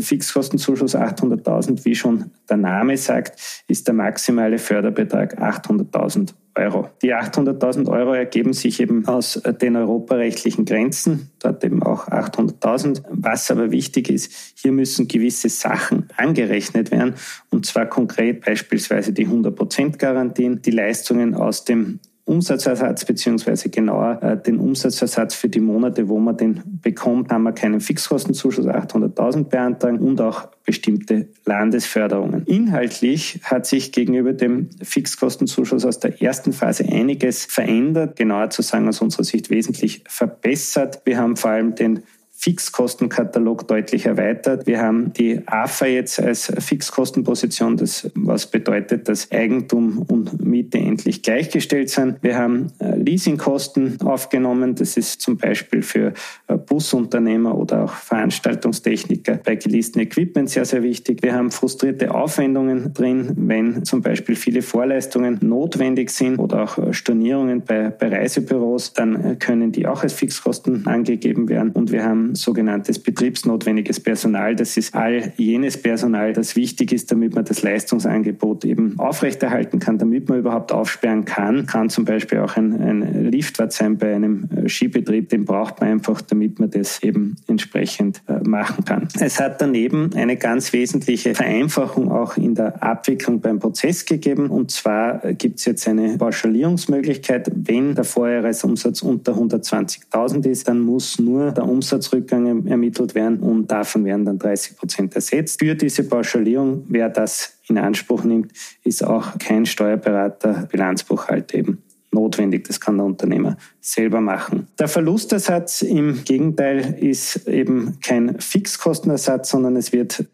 Fixkostenzuschuss 0.00 0.96
800.000, 0.96 1.84
wie 1.84 1.94
schon 1.94 2.30
der 2.48 2.56
Name 2.56 2.96
sagt, 2.96 3.64
ist 3.68 3.86
der 3.86 3.94
maximale 3.94 4.58
Förderbetrag 4.58 5.38
800.000 5.38 6.32
Euro. 6.54 6.88
Die 7.02 7.14
800.000 7.14 7.88
Euro 7.88 8.12
ergeben 8.12 8.52
sich 8.52 8.80
eben 8.80 9.06
aus 9.06 9.40
den 9.60 9.76
europarechtlichen 9.76 10.64
Grenzen, 10.64 11.30
dort 11.38 11.64
eben 11.64 11.82
auch 11.82 12.08
800.000. 12.08 13.02
Was 13.10 13.50
aber 13.50 13.70
wichtig 13.70 14.10
ist, 14.10 14.32
hier 14.56 14.72
müssen 14.72 15.08
gewisse 15.08 15.48
Sachen 15.48 16.08
angerechnet 16.16 16.90
werden, 16.90 17.14
und 17.50 17.66
zwar 17.66 17.86
konkret 17.86 18.44
beispielsweise 18.44 19.12
die 19.12 19.26
100% 19.26 19.98
Garantien, 19.98 20.62
die 20.62 20.70
Leistungen 20.70 21.34
aus 21.34 21.64
dem 21.64 22.00
Umsatzersatz 22.24 23.04
beziehungsweise 23.04 23.68
genauer 23.68 24.22
äh, 24.22 24.36
den 24.40 24.58
Umsatzersatz 24.58 25.34
für 25.34 25.48
die 25.48 25.60
Monate, 25.60 26.08
wo 26.08 26.18
man 26.18 26.36
den 26.36 26.62
bekommt, 26.80 27.32
haben 27.32 27.42
wir 27.42 27.52
keinen 27.52 27.80
Fixkostenzuschuss 27.80 28.66
800.000 28.66 29.44
beantragen 29.44 29.98
und 29.98 30.20
auch 30.20 30.48
bestimmte 30.64 31.28
Landesförderungen. 31.44 32.44
Inhaltlich 32.46 33.40
hat 33.42 33.66
sich 33.66 33.90
gegenüber 33.90 34.32
dem 34.32 34.70
Fixkostenzuschuss 34.82 35.84
aus 35.84 35.98
der 35.98 36.22
ersten 36.22 36.52
Phase 36.52 36.84
einiges 36.84 37.44
verändert, 37.44 38.16
genauer 38.16 38.50
zu 38.50 38.62
sagen 38.62 38.88
aus 38.88 39.00
unserer 39.00 39.24
Sicht 39.24 39.50
wesentlich 39.50 40.04
verbessert. 40.06 41.02
Wir 41.04 41.18
haben 41.18 41.36
vor 41.36 41.50
allem 41.50 41.74
den 41.74 42.04
Fixkostenkatalog 42.42 43.68
deutlich 43.68 44.06
erweitert. 44.06 44.66
Wir 44.66 44.80
haben 44.80 45.12
die 45.12 45.46
AFA 45.46 45.86
jetzt 45.86 46.18
als 46.18 46.52
Fixkostenposition, 46.58 47.76
das, 47.76 48.10
was 48.16 48.48
bedeutet, 48.48 49.08
dass 49.08 49.30
Eigentum 49.30 50.04
und 50.08 50.44
Miete 50.44 50.78
endlich 50.78 51.22
gleichgestellt 51.22 51.90
sind. 51.90 52.18
Wir 52.20 52.36
haben 52.36 52.72
äh, 52.80 52.96
Leasingkosten 52.96 54.00
aufgenommen. 54.00 54.74
Das 54.74 54.96
ist 54.96 55.20
zum 55.20 55.36
Beispiel 55.36 55.82
für 55.82 56.14
äh, 56.48 56.56
Busunternehmer 56.56 57.56
oder 57.56 57.84
auch 57.84 57.92
Veranstaltungstechniker 57.92 59.38
bei 59.44 59.54
geleasten 59.54 60.00
Equipment 60.00 60.50
sehr, 60.50 60.64
sehr 60.64 60.82
wichtig. 60.82 61.22
Wir 61.22 61.34
haben 61.34 61.52
frustrierte 61.52 62.12
Aufwendungen 62.12 62.92
drin, 62.92 63.34
wenn 63.36 63.84
zum 63.84 64.02
Beispiel 64.02 64.34
viele 64.34 64.62
Vorleistungen 64.62 65.38
notwendig 65.42 66.10
sind 66.10 66.40
oder 66.40 66.64
auch 66.64 66.92
Stornierungen 66.92 67.62
bei, 67.62 67.90
bei 67.90 68.08
Reisebüros, 68.08 68.94
dann 68.94 69.38
können 69.38 69.70
die 69.70 69.86
auch 69.86 70.02
als 70.02 70.14
Fixkosten 70.14 70.88
angegeben 70.88 71.48
werden. 71.48 71.70
Und 71.70 71.92
wir 71.92 72.04
haben 72.04 72.31
sogenanntes 72.34 72.98
betriebsnotwendiges 72.98 74.00
Personal. 74.00 74.56
Das 74.56 74.76
ist 74.76 74.94
all 74.94 75.32
jenes 75.36 75.80
Personal, 75.80 76.32
das 76.32 76.56
wichtig 76.56 76.92
ist, 76.92 77.10
damit 77.10 77.34
man 77.34 77.44
das 77.44 77.62
Leistungsangebot 77.62 78.64
eben 78.64 78.98
aufrechterhalten 78.98 79.78
kann, 79.78 79.98
damit 79.98 80.28
man 80.28 80.38
überhaupt 80.38 80.72
aufsperren 80.72 81.24
kann. 81.24 81.66
Kann 81.66 81.90
zum 81.90 82.04
Beispiel 82.04 82.38
auch 82.38 82.56
ein, 82.56 82.80
ein 82.80 83.30
Liftwart 83.30 83.72
sein 83.72 83.98
bei 83.98 84.14
einem 84.14 84.48
Skibetrieb. 84.66 85.28
Den 85.28 85.44
braucht 85.44 85.80
man 85.80 85.90
einfach, 85.90 86.20
damit 86.22 86.58
man 86.58 86.70
das 86.70 87.02
eben 87.02 87.36
entsprechend 87.46 88.22
äh, 88.28 88.46
machen 88.48 88.84
kann. 88.84 89.08
Es 89.18 89.40
hat 89.40 89.60
daneben 89.60 90.10
eine 90.14 90.36
ganz 90.36 90.72
wesentliche 90.72 91.34
Vereinfachung 91.34 92.10
auch 92.10 92.36
in 92.36 92.54
der 92.54 92.82
Abwicklung 92.82 93.40
beim 93.40 93.58
Prozess 93.58 94.04
gegeben. 94.04 94.50
Und 94.50 94.70
zwar 94.70 95.18
gibt 95.34 95.58
es 95.58 95.64
jetzt 95.64 95.86
eine 95.88 96.16
Pauschalierungsmöglichkeit. 96.18 97.50
Wenn 97.54 97.94
der 97.94 98.04
Vorjahresumsatz 98.04 99.02
unter 99.02 99.32
120.000 99.32 100.46
ist, 100.46 100.68
dann 100.68 100.80
muss 100.80 101.18
nur 101.18 101.52
der 101.52 101.68
Umsatzrückgang 101.68 102.21
ermittelt 102.30 103.14
werden 103.14 103.40
und 103.40 103.70
davon 103.70 104.04
werden 104.04 104.24
dann 104.24 104.38
30 104.38 104.76
Prozent 104.76 105.14
ersetzt. 105.14 105.60
Für 105.60 105.74
diese 105.74 106.04
Pauschalierung, 106.04 106.84
wer 106.88 107.08
das 107.08 107.58
in 107.68 107.78
Anspruch 107.78 108.24
nimmt, 108.24 108.52
ist 108.84 109.04
auch 109.04 109.38
kein 109.38 109.66
Steuerberater, 109.66 110.68
Bilanzbuchhalter 110.70 111.58
eben 111.58 111.82
notwendig. 112.12 112.64
Das 112.64 112.80
kann 112.80 112.98
der 112.98 113.06
Unternehmer 113.06 113.56
selber 113.80 114.20
machen. 114.20 114.68
Der 114.78 114.88
Verlustersatz 114.88 115.82
im 115.82 116.24
Gegenteil 116.24 116.98
ist 117.00 117.48
eben 117.48 117.98
kein 118.00 118.38
Fixkostenersatz, 118.40 119.50
sondern 119.50 119.76
es 119.76 119.92
wird 119.92 120.26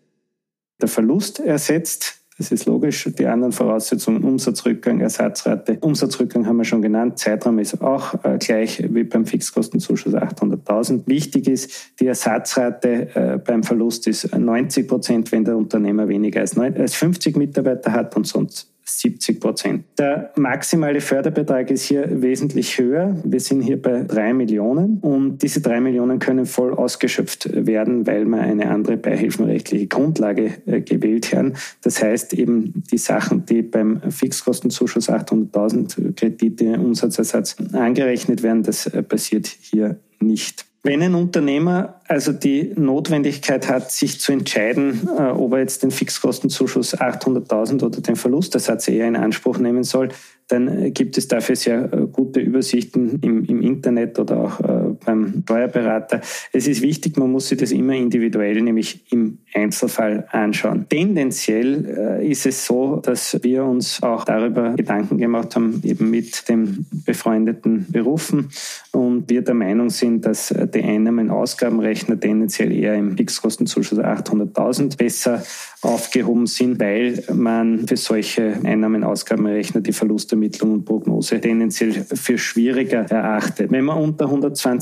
der 0.80 0.88
Verlust 0.88 1.40
ersetzt. 1.40 2.17
Das 2.38 2.52
ist 2.52 2.66
logisch. 2.66 3.08
Die 3.18 3.26
anderen 3.26 3.52
Voraussetzungen, 3.52 4.22
Umsatzrückgang, 4.22 5.00
Ersatzrate. 5.00 5.78
Umsatzrückgang 5.80 6.46
haben 6.46 6.58
wir 6.58 6.64
schon 6.64 6.82
genannt. 6.82 7.18
Zeitraum 7.18 7.58
ist 7.58 7.82
auch 7.82 8.14
äh, 8.24 8.38
gleich 8.38 8.80
wie 8.88 9.02
beim 9.02 9.26
Fixkostenzuschuss 9.26 10.14
800.000. 10.14 11.02
Wichtig 11.06 11.48
ist, 11.48 11.98
die 11.98 12.06
Ersatzrate 12.06 13.08
äh, 13.16 13.38
beim 13.38 13.64
Verlust 13.64 14.06
ist 14.06 14.32
90 14.36 14.86
Prozent, 14.86 15.32
wenn 15.32 15.44
der 15.44 15.56
Unternehmer 15.56 16.06
weniger 16.06 16.40
als, 16.40 16.54
9, 16.54 16.76
als 16.76 16.94
50 16.94 17.36
Mitarbeiter 17.36 17.90
hat 17.90 18.16
und 18.16 18.24
sonst 18.24 18.67
70 18.88 19.40
Prozent. 19.40 19.84
Der 19.98 20.32
maximale 20.36 21.00
Förderbetrag 21.00 21.70
ist 21.70 21.84
hier 21.84 22.22
wesentlich 22.22 22.78
höher. 22.78 23.16
Wir 23.24 23.40
sind 23.40 23.60
hier 23.60 23.80
bei 23.80 24.04
drei 24.04 24.32
Millionen 24.32 24.98
und 25.00 25.38
diese 25.42 25.60
drei 25.60 25.80
Millionen 25.80 26.18
können 26.18 26.46
voll 26.46 26.72
ausgeschöpft 26.72 27.50
werden, 27.66 28.06
weil 28.06 28.24
wir 28.24 28.40
eine 28.40 28.70
andere 28.70 28.96
beihilfenrechtliche 28.96 29.86
Grundlage 29.86 30.52
äh, 30.66 30.80
gewählt 30.80 31.34
haben. 31.34 31.54
Das 31.82 32.02
heißt 32.02 32.34
eben 32.34 32.82
die 32.90 32.98
Sachen, 32.98 33.44
die 33.44 33.62
beim 33.62 34.00
Fixkostenzuschuss 34.10 35.10
800.000 35.10 36.14
Kredite 36.14 36.78
Umsatzersatz 36.78 37.56
angerechnet 37.72 38.42
werden, 38.42 38.62
das 38.62 38.86
äh, 38.86 39.02
passiert 39.02 39.46
hier 39.46 39.98
nicht. 40.20 40.67
Wenn 40.88 41.02
ein 41.02 41.14
Unternehmer 41.14 42.00
also 42.08 42.32
die 42.32 42.72
Notwendigkeit 42.74 43.68
hat, 43.68 43.90
sich 43.92 44.20
zu 44.20 44.32
entscheiden, 44.32 45.06
äh, 45.18 45.24
ob 45.24 45.52
er 45.52 45.58
jetzt 45.58 45.82
den 45.82 45.90
Fixkostenzuschuss 45.90 46.96
800.000 46.96 47.84
oder 47.84 48.00
den 48.00 48.16
Verlustersatz 48.16 48.88
eher 48.88 49.06
in 49.06 49.14
Anspruch 49.14 49.58
nehmen 49.58 49.82
soll, 49.82 50.08
dann 50.46 50.94
gibt 50.94 51.18
es 51.18 51.28
dafür 51.28 51.56
sehr 51.56 51.92
äh, 51.92 52.06
gute 52.10 52.40
Übersichten 52.40 53.18
im, 53.20 53.44
im 53.44 53.60
Internet 53.60 54.18
oder 54.18 54.38
auch 54.38 54.60
äh, 54.60 54.87
beim 55.04 55.42
Steuerberater. 55.44 56.20
Es 56.52 56.66
ist 56.66 56.82
wichtig, 56.82 57.16
man 57.16 57.30
muss 57.30 57.48
sich 57.48 57.58
das 57.58 57.72
immer 57.72 57.94
individuell, 57.94 58.60
nämlich 58.60 59.04
im 59.10 59.38
Einzelfall 59.54 60.26
anschauen. 60.30 60.86
Tendenziell 60.88 62.18
äh, 62.20 62.30
ist 62.30 62.46
es 62.46 62.64
so, 62.64 62.96
dass 62.96 63.38
wir 63.42 63.64
uns 63.64 64.02
auch 64.02 64.24
darüber 64.24 64.74
Gedanken 64.74 65.18
gemacht 65.18 65.56
haben, 65.56 65.80
eben 65.84 66.10
mit 66.10 66.48
den 66.48 66.86
befreundeten 67.04 67.86
Berufen 67.90 68.50
und 68.92 69.28
wir 69.30 69.42
der 69.42 69.54
Meinung 69.54 69.90
sind, 69.90 70.24
dass 70.26 70.54
die 70.74 70.82
Einnahmen-Ausgabenrechner 70.82 72.18
tendenziell 72.18 72.72
eher 72.72 72.94
im 72.94 73.16
Fixkostenzuschuss 73.16 73.98
800.000 73.98 74.96
besser 74.96 75.42
aufgehoben 75.82 76.46
sind, 76.46 76.80
weil 76.80 77.22
man 77.32 77.86
für 77.86 77.96
solche 77.96 78.58
Einnahmen-Ausgabenrechner 78.64 79.80
die 79.80 79.92
Verlustermittlung 79.92 80.72
und 80.72 80.84
Prognose 80.84 81.40
tendenziell 81.40 81.92
für 81.92 82.38
schwieriger 82.38 83.02
erachtet. 83.02 83.70
Wenn 83.70 83.84
man 83.84 83.98
unter 83.98 84.28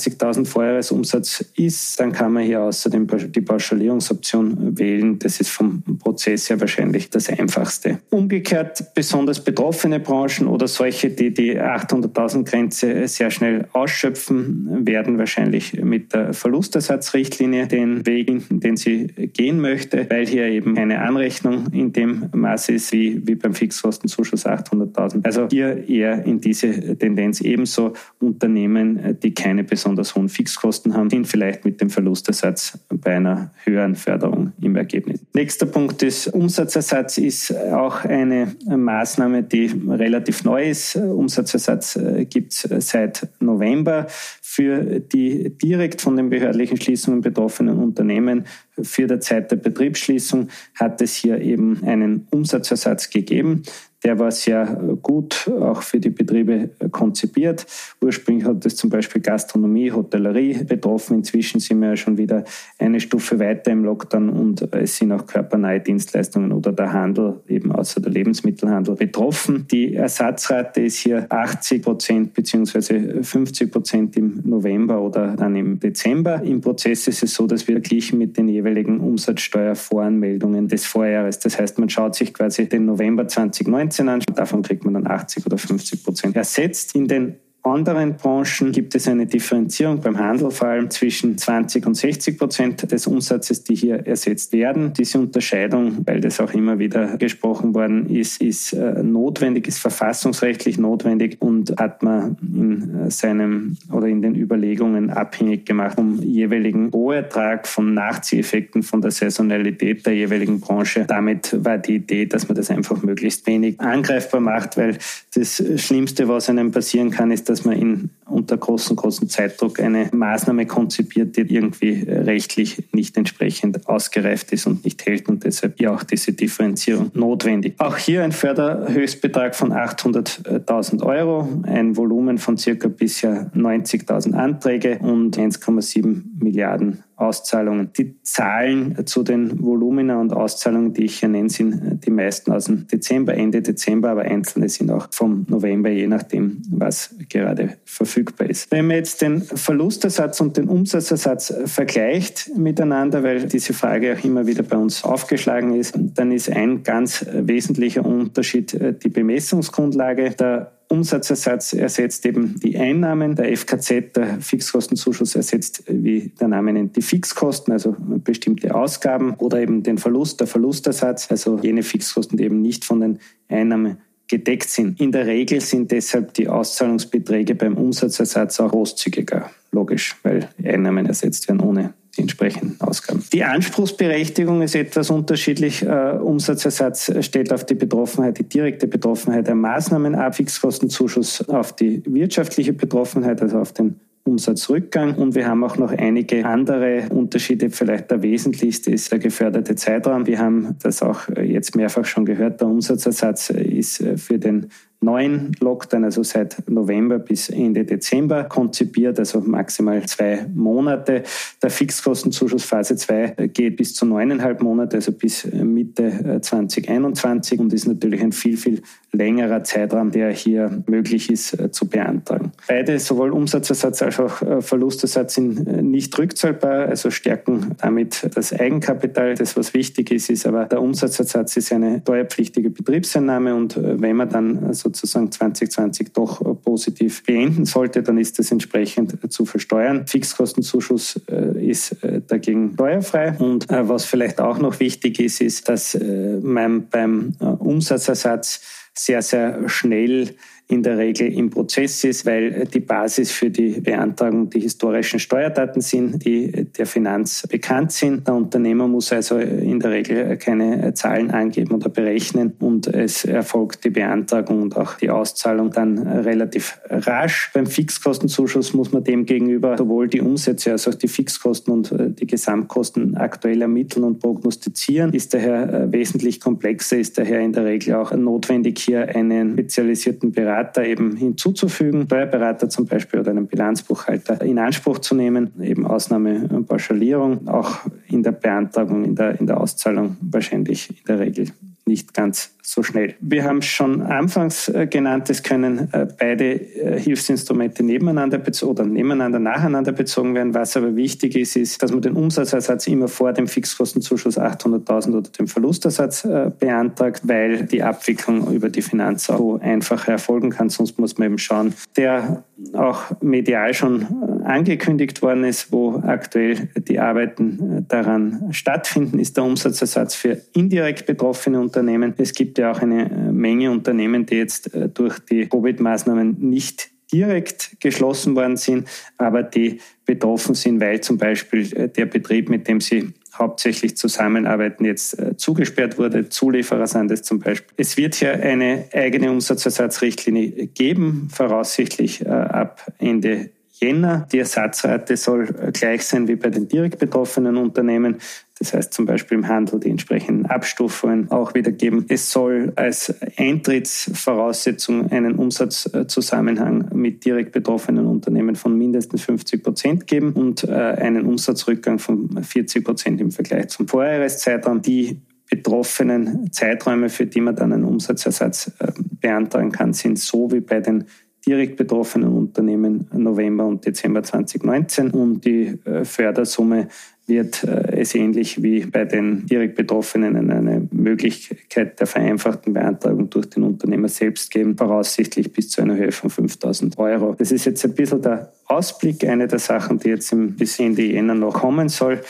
120.000 0.07 0.47
Vorjahresumsatz 0.47 1.45
ist, 1.57 1.99
dann 2.01 2.13
kann 2.13 2.33
man 2.33 2.45
hier 2.45 2.63
außerdem 2.63 3.07
die 3.33 3.41
Pauschalierungsoption 3.41 4.79
wählen. 4.79 5.19
Das 5.19 5.41
ist 5.41 5.51
vom 5.51 5.83
Prozess 5.99 6.49
her 6.51 6.61
wahrscheinlich 6.61 7.11
das 7.11 7.29
einfachste. 7.29 7.99
Umgekehrt 8.11 8.95
besonders 8.95 9.43
betroffene 9.43 10.01
Branchen 10.01 10.47
oder 10.47 10.69
solche, 10.69 11.11
die 11.11 11.33
die 11.33 11.61
800.000 11.61 12.45
Grenze 12.45 13.09
sehr 13.09 13.31
schnell 13.31 13.67
ausschöpfen, 13.73 14.87
werden 14.87 15.19
wahrscheinlich 15.19 15.73
mit 15.83 16.13
der 16.13 16.33
Verlustersatzrichtlinie 16.33 17.67
den 17.67 18.07
Weg, 18.07 18.27
den 18.51 18.77
sie 18.77 19.07
gehen 19.07 19.61
möchte, 19.61 20.07
weil 20.09 20.27
hier 20.27 20.47
eben 20.47 20.77
eine 20.77 21.01
Anrechnung 21.01 21.67
in 21.73 21.93
dem 21.93 22.29
Maße 22.33 22.73
ist 22.73 22.93
wie, 22.93 23.27
wie 23.27 23.35
beim 23.35 23.55
Fixkostenzuschuss 23.55 24.47
800.000. 24.47 25.25
Also 25.25 25.49
hier 25.51 25.89
eher 25.89 26.25
in 26.25 26.41
diese 26.41 26.97
Tendenz 26.97 27.41
ebenso 27.41 27.93
Unternehmen, 28.21 29.19
die 29.23 29.35
keine 29.35 29.65
besonders 29.65 29.96
hohen 30.15 30.29
Fixkosten 30.29 30.95
haben, 30.95 31.11
sind 31.11 31.27
vielleicht 31.27 31.65
mit 31.65 31.81
dem 31.81 31.91
Verlustersatz 31.91 32.79
bei 32.89 33.17
einer 33.17 33.51
höheren 33.65 33.95
Förderung 33.95 34.53
im 34.61 34.77
Ergebnis. 34.77 35.21
Nächster 35.35 35.67
Punkt 35.67 36.03
ist 36.03 36.29
Umsatzersatz 36.29 37.19
ist 37.19 37.55
auch 37.57 38.05
eine 38.05 38.55
Maßnahme, 38.67 39.43
die 39.43 39.67
relativ 39.89 40.45
neu 40.45 40.71
ist. 40.71 40.97
Umsatzersatz 40.97 41.97
äh, 41.97 42.25
gibt 42.25 42.53
es 42.53 42.89
seit 42.89 43.29
November 43.41 44.07
für 44.43 45.01
die 45.01 45.51
direkt 45.59 46.01
von 46.01 46.17
den 46.17 46.31
behördlichen 46.31 46.81
Schließungen 46.81 47.21
betroffenen 47.21 47.79
Unternehmen 47.79 48.45
für 48.83 49.07
die 49.07 49.19
Zeit 49.21 49.51
der 49.51 49.57
Betriebsschließung 49.57 50.49
hat 50.75 51.01
es 51.01 51.15
hier 51.15 51.41
eben 51.41 51.83
einen 51.85 52.27
Umsatzersatz 52.31 53.11
gegeben. 53.11 53.63
Der 54.05 54.19
war 54.19 54.31
sehr 54.31 54.67
gut 55.03 55.51
auch 55.59 55.83
für 55.83 55.99
die 55.99 56.11
Betriebe 56.11 56.71
konzipiert. 56.93 57.67
Ursprünglich 58.01 58.45
hat 58.45 58.65
es 58.67 58.77
zum 58.77 58.91
Beispiel 58.91 59.23
Gastronomie, 59.23 59.91
Hotellerie 59.91 60.65
betroffen. 60.65 61.17
Inzwischen 61.17 61.61
sind 61.61 61.81
wir 61.81 61.89
ja 61.89 61.97
schon 61.97 62.19
wieder 62.19 62.45
eine 62.79 63.01
Stufe 63.01 63.39
weiter 63.41 63.73
im 63.73 63.85
Lockdown 63.85 64.29
und 64.29 64.63
es 64.75 64.99
sind 64.99 65.13
auch 65.13 65.27
körpernahe 65.27 65.81
Dienstleistungen 65.81 66.53
oder 66.53 66.73
der 66.73 66.93
Handel, 66.93 67.41
eben 67.49 67.73
außer 67.73 68.01
der 68.01 68.13
Lebensmittelhandel, 68.13 68.97
betroffen. 68.97 69.67
Die 69.73 69.95
Ersatzrate 69.95 70.83
ist 70.83 70.99
hier 70.99 71.27
80 71.31 71.83
Prozent 71.83 72.35
beziehungsweise 72.35 73.25
50 73.25 73.73
Prozent 73.73 74.17
im 74.17 74.43
November 74.45 75.01
oder 75.01 75.35
dann 75.37 75.57
im 75.57 75.81
Dezember. 75.81 76.43
Im 76.43 76.61
Prozess 76.61 77.09
ist 77.09 77.23
es 77.23 77.35
so, 77.35 77.47
dass 77.47 77.67
wir 77.67 77.77
verglichen 77.77 78.19
mit 78.19 78.37
den 78.37 78.49
jeweiligen 78.49 78.66
Umsatzsteuervoranmeldungen 79.01 80.69
des 80.69 80.87
Vorjahres. 80.87 81.39
Das 81.41 81.59
heißt, 81.59 81.79
man 81.79 81.91
schaut 81.91 82.15
sich 82.15 82.33
quasi 82.33 82.69
den 82.69 82.87
November 82.87 83.27
2019 83.27 84.07
Aktien 84.07 84.09
anschaut, 84.09 84.39
davon 84.39 84.63
kriegt 84.63 84.85
man 84.85 84.95
dann 84.95 85.07
80 85.07 85.47
oder 85.47 85.59
50 85.59 86.05
Prozent 86.05 86.37
ersetzt. 86.37 86.95
In 86.95 87.09
den 87.09 87.37
anderen 87.67 88.17
Branchen 88.17 88.73
gibt 88.73 88.95
es 88.95 89.09
eine 89.09 89.27
Differenzierung 89.27 90.01
beim 90.01 90.19
Handel 90.19 90.51
vor 90.51 90.69
allem 90.69 90.91
zwischen 90.91 91.37
20 91.37 91.87
und 91.87 91.95
60 91.95 92.39
Prozent 92.39 92.91
des 92.91 93.07
Umsatzes, 93.07 93.65
die 93.65 93.75
hier 93.75 94.07
ersetzt 94.07 94.53
werden. 94.53 94.93
Diese 94.93 95.19
Unterscheidung, 95.19 96.07
weil 96.07 96.21
das 96.21 96.41
auch 96.41 96.53
immer 96.53 96.79
wieder 96.79 97.17
gesprochen 97.17 97.75
worden 97.75 98.09
ist, 98.09 98.41
ist 98.41 98.73
äh, 98.73 99.03
notwendig, 99.03 99.69
ist 99.69 99.79
verfassungsrechtlich 99.79 100.79
notwendig 100.79 101.37
und 101.41 101.75
hat 101.79 102.03
man 102.03 102.37
in 102.43 103.07
äh, 103.07 103.11
seinem 103.11 103.77
oder 103.91 104.07
in 104.07 104.23
den 104.23 104.35
Überlegungen 104.35 105.11
abhängig 105.11 105.67
gemacht 105.67 105.97
vom 105.97 106.21
jeweiligen 106.23 106.91
Rohertrag, 106.91 107.67
von 107.67 107.95
Nachzieheffekten, 107.95 108.83
von 108.83 109.01
der 109.01 109.11
Saisonalität 109.11 110.07
der 110.07 110.15
jeweiligen 110.15 110.61
Branche. 110.61 111.05
Damit 111.07 111.57
war 111.65 111.79
die 111.79 111.97
Idee, 111.97 112.27
dass 112.27 112.49
man 112.49 112.57
das 112.57 112.71
einfach 112.71 113.03
möglichst 113.03 113.47
wenig 113.47 113.81
angreifbar 113.81 114.41
macht, 114.41 114.77
weil 114.77 114.99
das 115.35 115.63
Schlimmste, 115.77 116.29
was 116.29 116.49
einem 116.49 116.71
passieren 116.71 117.11
kann, 117.11 117.31
ist, 117.31 117.49
dass 117.49 117.56
dass 117.57 117.65
man 117.65 117.79
in, 117.79 118.11
unter 118.27 118.59
großem, 118.59 118.97
großem 118.97 119.31
Zeitdruck 119.31 119.81
eine 119.81 120.11
Maßnahme 120.13 120.67
konzipiert, 120.67 121.37
die 121.37 121.55
irgendwie 121.55 122.05
rechtlich 122.07 122.85
nicht 122.93 123.17
entsprechend 123.17 123.89
ausgereift 123.89 124.53
ist 124.53 124.67
und 124.67 124.85
nicht 124.85 125.07
hält 125.07 125.27
und 125.31 125.45
deshalb 125.45 125.81
ja 125.81 125.95
auch 125.95 126.03
diese 126.03 126.35
Differenzierung 126.35 127.11
notwendig. 127.15 127.75
Auch 127.79 127.97
hier 127.97 128.25
ein 128.25 128.33
Förderhöchstbetrag 128.33 129.55
von 129.55 129.73
800.000 129.73 131.03
Euro, 131.03 131.49
ein 131.63 131.97
Volumen 131.97 132.37
von 132.37 132.59
circa 132.59 132.89
bisher 132.89 133.51
90.000 133.55 134.35
Anträge 134.35 134.99
und 134.99 135.39
1,7 135.39 136.25
Milliarden 136.39 137.05
Auszahlungen. 137.17 137.93
Die 137.97 138.23
Zahlen 138.23 139.07
zu 139.07 139.23
den 139.23 139.63
Volumina 139.63 140.21
und 140.21 140.33
Auszahlungen, 140.33 140.93
die 140.93 141.07
ich 141.07 141.21
hier 141.21 141.31
nenne, 141.31 141.49
sind 141.49 142.05
die 142.05 142.11
meisten 142.11 142.53
aus 142.53 142.67
dem 142.67 142.87
Dezember, 142.87 143.35
Ende 143.35 143.63
Dezember, 143.63 144.11
aber 144.11 144.23
einzelne 144.23 144.69
sind 144.69 144.91
auch 144.91 145.09
vom 145.11 145.47
November, 145.49 145.89
je 145.89 146.07
nachdem, 146.07 146.63
was 146.71 147.15
gerade 147.31 147.77
verfügbar 147.85 148.51
ist. 148.51 148.71
Wenn 148.71 148.87
man 148.87 148.97
jetzt 148.97 149.23
den 149.23 149.41
Verlustersatz 149.41 150.41
und 150.41 150.57
den 150.59 150.69
Umsatzersatz 150.69 151.55
vergleicht 151.65 152.51
miteinander, 152.57 153.23
weil 153.23 153.47
diese 153.47 153.73
Frage 153.73 154.15
auch 154.15 154.25
immer 154.25 154.47
wieder 154.47 154.63
bei 154.63 154.77
uns 154.77 155.03
aufgeschlagen 155.03 155.75
ist, 155.75 155.95
dann 155.97 156.33
ist 156.33 156.51
ein 156.51 156.83
ganz 156.83 157.25
wesentlicher 157.33 158.05
Unterschied 158.05 158.75
äh, 158.75 158.93
die 158.93 159.09
Bemessungsgrundlage. 159.09 160.31
Der 160.31 160.76
Umsatzersatz 160.89 161.73
ersetzt 161.73 162.25
eben 162.27 162.59
die 162.61 162.79
Einnahmen. 162.79 163.35
Der 163.35 163.57
FKZ, 163.57 164.17
der 164.17 164.41
Fixkostenzuschuss, 164.41 165.35
ersetzt, 165.35 165.83
wie 165.89 166.33
der 166.41 166.49
Name 166.49 166.73
nennt, 166.73 166.97
die 166.97 167.03
Fixkosten, 167.03 167.73
also 167.73 167.97
bestimmte 167.99 168.75
Ausgaben 168.75 169.35
oder 169.35 169.61
eben 169.61 169.83
den 169.83 169.99
Verlust, 169.99 170.41
der 170.41 170.47
Verlustersatz, 170.47 171.31
also 171.31 171.59
jene 171.59 171.83
Fixkosten, 171.83 172.39
die 172.39 172.45
eben 172.45 172.63
nicht 172.63 172.85
von 172.85 173.01
den 173.01 173.19
Einnahmen 173.49 173.99
gedeckt 174.29 174.69
sind. 174.69 175.01
In 175.01 175.13
der 175.13 175.27
Regel 175.27 175.61
sind 175.61 175.91
deshalb 175.93 176.35
die 176.35 176.49
Auszahlungsbeträge 176.49 177.55
beim 177.55 177.77
Umsatzersatz 177.77 178.61
auch 178.61 178.71
großzügiger. 178.71 179.51
Logisch, 179.73 180.17
weil 180.23 180.49
Einnahmen 180.65 181.07
ersetzt 181.07 181.49
werden 181.49 181.61
ohne 181.61 181.95
die 182.17 182.23
entsprechenden 182.23 182.81
Ausgaben. 182.81 183.25
Die 183.33 183.45
Anspruchsberechtigung 183.45 184.63
ist 184.63 184.75
etwas 184.75 185.11
unterschiedlich. 185.11 185.83
Äh, 185.83 186.19
Umsatzersatz 186.21 187.13
stellt 187.21 187.53
auf 187.53 187.65
die 187.65 187.75
Betroffenheit, 187.75 188.39
die 188.39 188.45
direkte 188.45 188.87
Betroffenheit 188.87 189.47
der 189.47 189.55
Maßnahmen 189.55 190.15
ab, 190.15 190.37
Fixkostenzuschuss 190.37 191.49
auf 191.49 191.75
die 191.75 192.03
wirtschaftliche 192.07 192.73
Betroffenheit, 192.73 193.43
also 193.43 193.59
auf 193.59 193.73
den 193.73 194.01
Umsatzrückgang. 194.25 195.15
Und 195.15 195.35
wir 195.35 195.47
haben 195.47 195.63
auch 195.63 195.77
noch 195.77 195.93
einige 195.93 196.45
andere 196.45 197.09
Unterschiede. 197.11 197.71
Vielleicht 197.71 198.11
der 198.11 198.23
wesentlichste 198.23 198.91
ist 198.91 199.13
der 199.13 199.21
geförderte 199.21 199.77
Zeitraum. 199.77 200.27
Wir 200.27 200.41
haben 200.41 200.77
das 200.83 201.03
auch 201.03 201.29
jetzt 201.43 201.77
mehrfach 201.77 202.05
schon 202.05 202.25
gehört. 202.25 202.61
Der 202.61 202.69
Umsatzersatz 202.69 203.51
ist 203.51 204.03
für 204.17 204.39
den 204.39 204.67
neuen 205.07 205.53
Lockdown, 205.61 206.05
also 206.05 206.23
seit 206.23 206.69
November 206.69 207.19
bis 207.19 207.49
Ende 207.49 207.85
Dezember 207.85 208.45
konzipiert, 208.45 209.19
also 209.19 209.41
maximal 209.41 210.05
zwei 210.07 210.47
Monate. 210.55 211.23
Der 211.63 211.71
Fixkostenzuschuss 211.71 212.65
Phase 212.65 212.97
2 212.97 213.49
geht 213.53 213.77
bis 213.77 213.95
zu 213.95 214.05
neuneinhalb 214.05 214.61
Monate, 214.61 214.97
also 214.97 215.13
bis 215.13 215.47
Mitte 215.53 216.41
2021 216.43 217.61
und 217.61 217.73
ist 217.73 217.87
natürlich 217.87 218.21
ein 218.21 218.33
viel, 218.33 218.57
viel 218.57 218.83
längerer 219.17 219.65
Zeitraum, 219.65 220.11
der 220.11 220.31
hier 220.31 220.83
möglich 220.87 221.31
ist 221.31 221.59
äh, 221.59 221.71
zu 221.71 221.89
beantragen. 221.89 222.53
Beide, 222.69 222.99
sowohl 222.99 223.31
Umsatzersatz 223.31 224.03
als 224.03 224.21
auch 224.21 224.43
äh, 224.43 224.61
Verlustersatz, 224.61 225.35
sind 225.35 225.67
äh, 225.67 225.83
nicht 225.83 226.17
rückzahlbar, 226.19 226.89
also 226.89 227.11
stärken 227.11 227.75
damit 227.79 228.29
das 228.35 228.53
Eigenkapital. 228.53 229.35
Das, 229.35 229.57
was 229.57 229.75
wichtig 229.75 230.11
ist, 230.11 230.31
ist 230.31 230.47
aber 230.47 230.67
der 230.67 230.83
Umsatzersatz 230.83 231.57
ist 231.57 231.73
eine 231.73 232.01
steuerpflichtige 232.01 232.71
Betriebseinnahme 232.71 233.55
und 233.55 233.79
wenn 233.81 234.17
man 234.17 234.29
dann 234.29 234.75
sozusagen 234.75 234.96
2020 235.05 236.13
doch 236.13 236.41
positiv 236.63 237.23
beenden 237.25 237.67
sollte, 237.67 238.03
dann 238.03 238.17
ist 238.19 238.39
das 238.39 238.51
entsprechend 238.51 239.19
zu 239.33 239.45
versteuern. 239.45 240.07
Fixkostenzuschuss 240.07 241.21
ist 241.61 241.97
dagegen 242.29 242.73
steuerfrei 242.75 243.37
und 243.39 243.67
was 243.69 244.05
vielleicht 244.05 244.41
auch 244.41 244.59
noch 244.59 244.81
wichtig 244.81 245.21
ist, 245.21 245.41
ist, 245.41 245.69
dass 245.69 245.99
man 246.43 246.89
beim 246.89 247.35
Umsatzersatz 247.41 248.61
sehr, 248.95 249.21
sehr 249.23 249.69
schnell 249.69 250.37
in 250.69 250.83
der 250.83 250.99
Regel 250.99 251.33
im 251.33 251.51
Prozess 251.51 252.03
ist, 252.03 252.27
weil 252.27 252.65
die 252.67 252.81
Basis 252.81 253.31
für 253.31 253.51
die 253.51 253.81
Beantragung 253.81 254.51
die 254.51 254.61
historischen 254.61 255.21
Steuerdaten 255.21 255.81
sind, 255.81 256.25
die 256.25 256.65
der 256.77 256.87
Finanz 256.87 257.47
bekannt 257.49 257.93
sind. 257.93 258.27
Der 258.27 258.35
Unternehmer 258.35 258.89
muss 258.89 259.13
also 259.13 259.39
in 259.39 259.79
der 259.79 259.93
Regel 259.93 260.37
keine 260.39 260.93
Zahlen 260.95 261.31
angeben 261.31 261.73
oder 261.77 261.89
berechnen 261.89 262.55
und 262.59 262.89
es 262.89 263.25
erfolgt 263.25 263.85
die 263.85 263.91
Beantragung 263.91 264.63
und 264.63 264.77
auch 264.77 264.95
die 264.95 265.11
Auszahlung 265.11 265.71
dann 265.71 265.99
relativ 265.99 266.81
rasch. 266.91 267.53
Beim 267.55 267.67
Fixkostenzuschuss 267.67 268.75
muss 268.75 268.91
man 268.91 269.05
dem 269.05 269.25
gegenüber 269.25 269.79
sowohl 269.79 270.09
die 270.09 270.21
Umsätze 270.21 270.73
als 270.73 270.89
auch 270.89 270.95
die 270.95 271.09
Fixkosten 271.09 271.73
und 271.73 271.93
äh, 271.93 272.11
die 272.11 272.27
Gesamtkosten 272.27 273.17
aktuell 273.17 273.63
ermitteln 273.63 274.03
und 274.03 274.19
prognostizieren. 274.19 275.13
Ist 275.13 275.33
daher 275.33 275.73
äh, 275.73 275.93
wesentlich 275.93 276.41
komplexer, 276.41 276.99
ist 276.99 277.19
daher 277.19 277.41
in 277.41 277.53
der 277.53 277.67
Regel 277.67 277.95
auch 277.95 278.13
notwendig, 278.13 278.81
hier 278.81 279.15
einen 279.15 279.53
spezialisierten 279.53 280.33
Bereich 280.33 280.56
Berater 280.57 280.85
eben 280.85 281.17
hinzuzufügen, 281.17 282.07
Steuerberater 282.07 282.71
zum 282.71 282.87
Beispiel 282.87 283.21
oder 283.21 283.31
einen 283.31 283.47
Bilanzbuchhalter 283.47 284.41
in 284.41 284.59
Anspruch 284.59 285.01
zu 285.01 285.15
nehmen, 285.15 285.53
eben 285.61 285.87
Ausnahme 285.87 286.49
Pauschalierung, 286.67 287.47
auch 287.47 287.81
in 288.09 288.23
der 288.23 288.33
Beantragung, 288.33 289.05
in 289.05 289.15
der, 289.15 289.39
in 289.39 289.47
der 289.47 289.61
Auszahlung 289.61 290.17
wahrscheinlich 290.23 290.89
in 290.89 291.05
der 291.07 291.19
Regel 291.19 291.49
nicht 291.85 292.15
ganz 292.15 292.56
so 292.69 292.83
schnell. 292.83 293.15
Wir 293.21 293.45
haben 293.45 293.63
schon 293.63 294.03
anfangs 294.03 294.69
äh, 294.69 294.89
genannt, 294.89 295.31
es 295.31 295.45
können 295.45 295.89
äh, 295.93 296.05
beide 296.19 296.55
äh, 296.55 296.99
Hilfsinstrumente 296.99 297.85
nebeneinander 297.85 298.43
oder 298.65 298.85
nebeneinander 298.85 299.39
nacheinander 299.39 299.93
bezogen 299.93 300.35
werden. 300.35 300.53
Was 300.53 300.77
aber 300.77 300.97
wichtig 300.97 301.37
ist, 301.37 301.55
ist, 301.55 301.81
dass 301.81 301.93
man 301.93 302.03
den 302.03 302.15
Umsatzersatz 302.15 302.89
immer 302.89 303.07
vor 303.07 303.33
dem 303.33 303.47
Fixkostenzuschuss 303.47 304.37
800.000 304.37 305.17
oder 305.17 305.31
dem 305.31 305.47
Verlustersatz 305.47 306.27
beantragt, 306.59 307.23
weil 307.25 307.67
die 307.67 307.85
Abwicklung 307.85 308.53
über 308.53 308.69
die 308.69 308.83
Finanz 308.83 309.27
so 309.27 309.61
einfacher 309.63 310.13
erfolgen 310.13 310.51
kann. 310.51 310.69
Sonst 310.69 310.99
muss 310.99 311.19
man 311.19 311.27
eben 311.27 311.39
schauen, 311.39 311.73
der 311.97 312.43
auch 312.73 313.03
medial 313.21 313.75
schon 313.75 314.43
angekündigt 314.45 315.23
worden 315.23 315.45
ist, 315.45 315.71
wo 315.73 316.03
aktuell 316.05 316.69
die 316.77 316.99
Arbeiten 316.99 317.87
daran 317.89 318.49
stattfinden, 318.51 319.19
ist 319.19 319.37
der 319.37 319.45
Umsatzersatz 319.45 320.15
für 320.15 320.41
indirekt 320.55 321.07
betroffene 321.07 321.61
Unternehmen. 321.61 322.15
Es 322.17 322.33
gibt 322.33 322.56
gibt 322.57 322.59
ja 322.59 322.73
auch 322.73 322.81
eine 322.81 323.11
äh, 323.11 323.33
Menge 323.33 323.71
Unternehmen, 323.71 324.25
die 324.25 324.37
jetzt 324.37 324.73
äh, 324.75 324.89
durch 324.89 325.19
die 325.19 325.47
Covid-Maßnahmen 325.47 326.39
nicht 326.41 326.89
direkt 327.13 327.79
geschlossen 327.81 328.35
worden 328.35 328.57
sind, 328.57 328.89
aber 329.19 329.43
die 329.43 329.81
betroffen 330.07 330.55
sind, 330.55 330.81
weil 330.81 331.03
zum 331.03 331.19
Beispiel 331.19 331.71
äh, 331.77 331.89
der 331.91 332.07
Betrieb, 332.07 332.49
mit 332.49 332.67
dem 332.67 332.81
sie 332.81 333.13
hauptsächlich 333.37 333.99
zusammenarbeiten, 333.99 334.87
jetzt 334.87 335.15
zugesperrt 335.37 335.99
wurde. 335.99 336.31
Zulieferer 336.31 336.87
sind 336.87 337.11
es 337.11 337.21
zum 337.21 337.41
Beispiel. 337.41 337.75
Es 337.77 337.99
wird 337.99 338.15
hier 338.15 338.33
eine 338.33 338.87
eigene 338.95 339.31
Umsatzersatzrichtlinie 339.31 340.69
geben, 340.69 341.29
voraussichtlich 341.31 342.27
ab 342.27 342.91
Ende 342.99 343.51
Jänner. 343.81 344.27
Die 344.33 344.39
Ersatzrate 344.39 345.17
soll 345.17 345.47
gleich 345.73 346.05
sein 346.05 346.29
wie 346.29 346.37
bei 346.37 346.51
den 346.51 346.69
direkt 346.69 346.99
betroffenen 346.99 347.57
Unternehmen. 347.57 348.19
Das 348.59 348.73
heißt 348.73 348.95
zum 348.95 349.05
Beispiel 349.05 349.37
im 349.37 349.49
Handel 349.49 349.81
die 349.81 349.91
entsprechenden 349.91 350.47
Abstufungen 350.47 351.31
auch 351.31 351.53
wiedergeben. 351.55 352.07
Es 352.09 352.31
soll 352.31 352.73
als 352.77 353.15
Eintrittsvoraussetzung 353.37 355.11
einen 355.11 355.35
Umsatzzusammenhang 355.35 356.89
mit 356.95 357.25
direkt 357.25 357.53
betroffenen 357.53 358.07
Unternehmen 358.07 358.57
von 358.57 358.77
mindestens 358.77 359.23
50 359.25 359.63
Prozent 359.63 360.07
geben 360.07 360.33
und 360.33 360.65
äh, 360.65 360.73
einen 360.73 361.27
Umsatzrückgang 361.27 361.99
von 361.99 362.43
40 362.43 362.83
Prozent 362.83 363.21
im 363.21 363.31
Vergleich 363.31 363.69
zum 363.69 363.87
Vorjahreszeitraum. 363.87 364.81
Die 364.81 365.21
betroffenen 365.51 366.51
Zeiträume, 366.51 367.09
für 367.09 367.27
die 367.27 367.41
man 367.41 367.55
dann 367.55 367.73
einen 367.73 367.85
Umsatzersatz 367.85 368.73
äh, 368.79 368.93
beantragen 369.21 369.71
kann, 369.71 369.93
sind 369.93 370.19
so 370.19 370.51
wie 370.51 370.61
bei 370.61 370.81
den 370.81 371.05
direkt 371.47 371.77
betroffenen 371.77 372.33
Unternehmen 372.33 373.09
November 373.13 373.67
und 373.67 373.87
Dezember 373.87 374.23
2019 374.23 375.11
und 375.11 375.45
die 375.45 375.79
äh, 375.85 376.05
Fördersumme 376.05 376.89
wird 377.27 377.65
äh, 377.65 378.01
es 378.01 378.15
ähnlich 378.15 378.63
wie 378.63 378.87
bei 378.87 379.05
den 379.05 379.47
direkt 379.47 379.75
Betroffenen 379.77 380.51
eine 380.51 380.89
Möglichkeit 380.91 381.99
der 381.99 382.07
vereinfachten 382.07 382.73
Beantragung 382.73 383.31
durch 383.31 383.47
den 383.51 383.65
Unternehmer 383.65 384.09
selbst 384.09 384.51
geben, 384.51 384.77
voraussichtlich 384.77 385.53
bis 385.53 385.71
zu 385.71 385.83
einer 385.83 385.97
Höhe 385.97 386.13
von 386.13 386.31
5000 386.31 386.99
Euro. 386.99 387.35
Das 387.37 387.53
ist 387.53 387.65
jetzt 387.65 387.85
ein 387.85 387.95
bisschen 387.95 388.23
der 388.23 388.53
Ausblick, 388.67 389.25
eine 389.25 389.49
der 389.49 389.59
Sachen, 389.59 389.99
die 389.99 390.11
jetzt 390.11 390.33
bis 390.57 390.79
Ende 390.79 391.03
Jänner 391.03 391.35
noch 391.35 391.55
kommen 391.55 391.89
soll. 391.89 392.21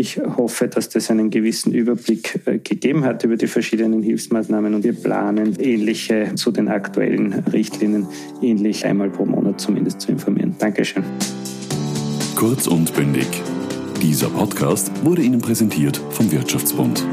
Ich 0.00 0.18
hoffe, 0.38 0.66
dass 0.66 0.88
das 0.88 1.10
einen 1.10 1.28
gewissen 1.28 1.74
Überblick 1.74 2.40
äh, 2.46 2.56
gegeben 2.56 3.04
hat 3.04 3.22
über 3.22 3.36
die 3.36 3.46
verschiedenen 3.46 4.02
Hilfsmaßnahmen 4.02 4.72
und 4.72 4.82
wir 4.82 4.94
planen, 4.94 5.60
ähnliche 5.60 6.34
zu 6.36 6.50
den 6.52 6.68
aktuellen 6.68 7.34
Richtlinien, 7.52 8.06
ähnlich 8.40 8.86
einmal 8.86 9.10
pro 9.10 9.26
Monat 9.26 9.60
zumindest 9.60 10.00
zu 10.00 10.10
informieren. 10.10 10.56
Dankeschön. 10.58 11.04
Kurz 12.34 12.66
und 12.66 12.94
bündig. 12.94 13.26
Dieser 14.00 14.30
Podcast 14.30 14.90
wurde 15.04 15.20
Ihnen 15.20 15.42
präsentiert 15.42 16.00
vom 16.12 16.32
Wirtschaftsbund. 16.32 17.04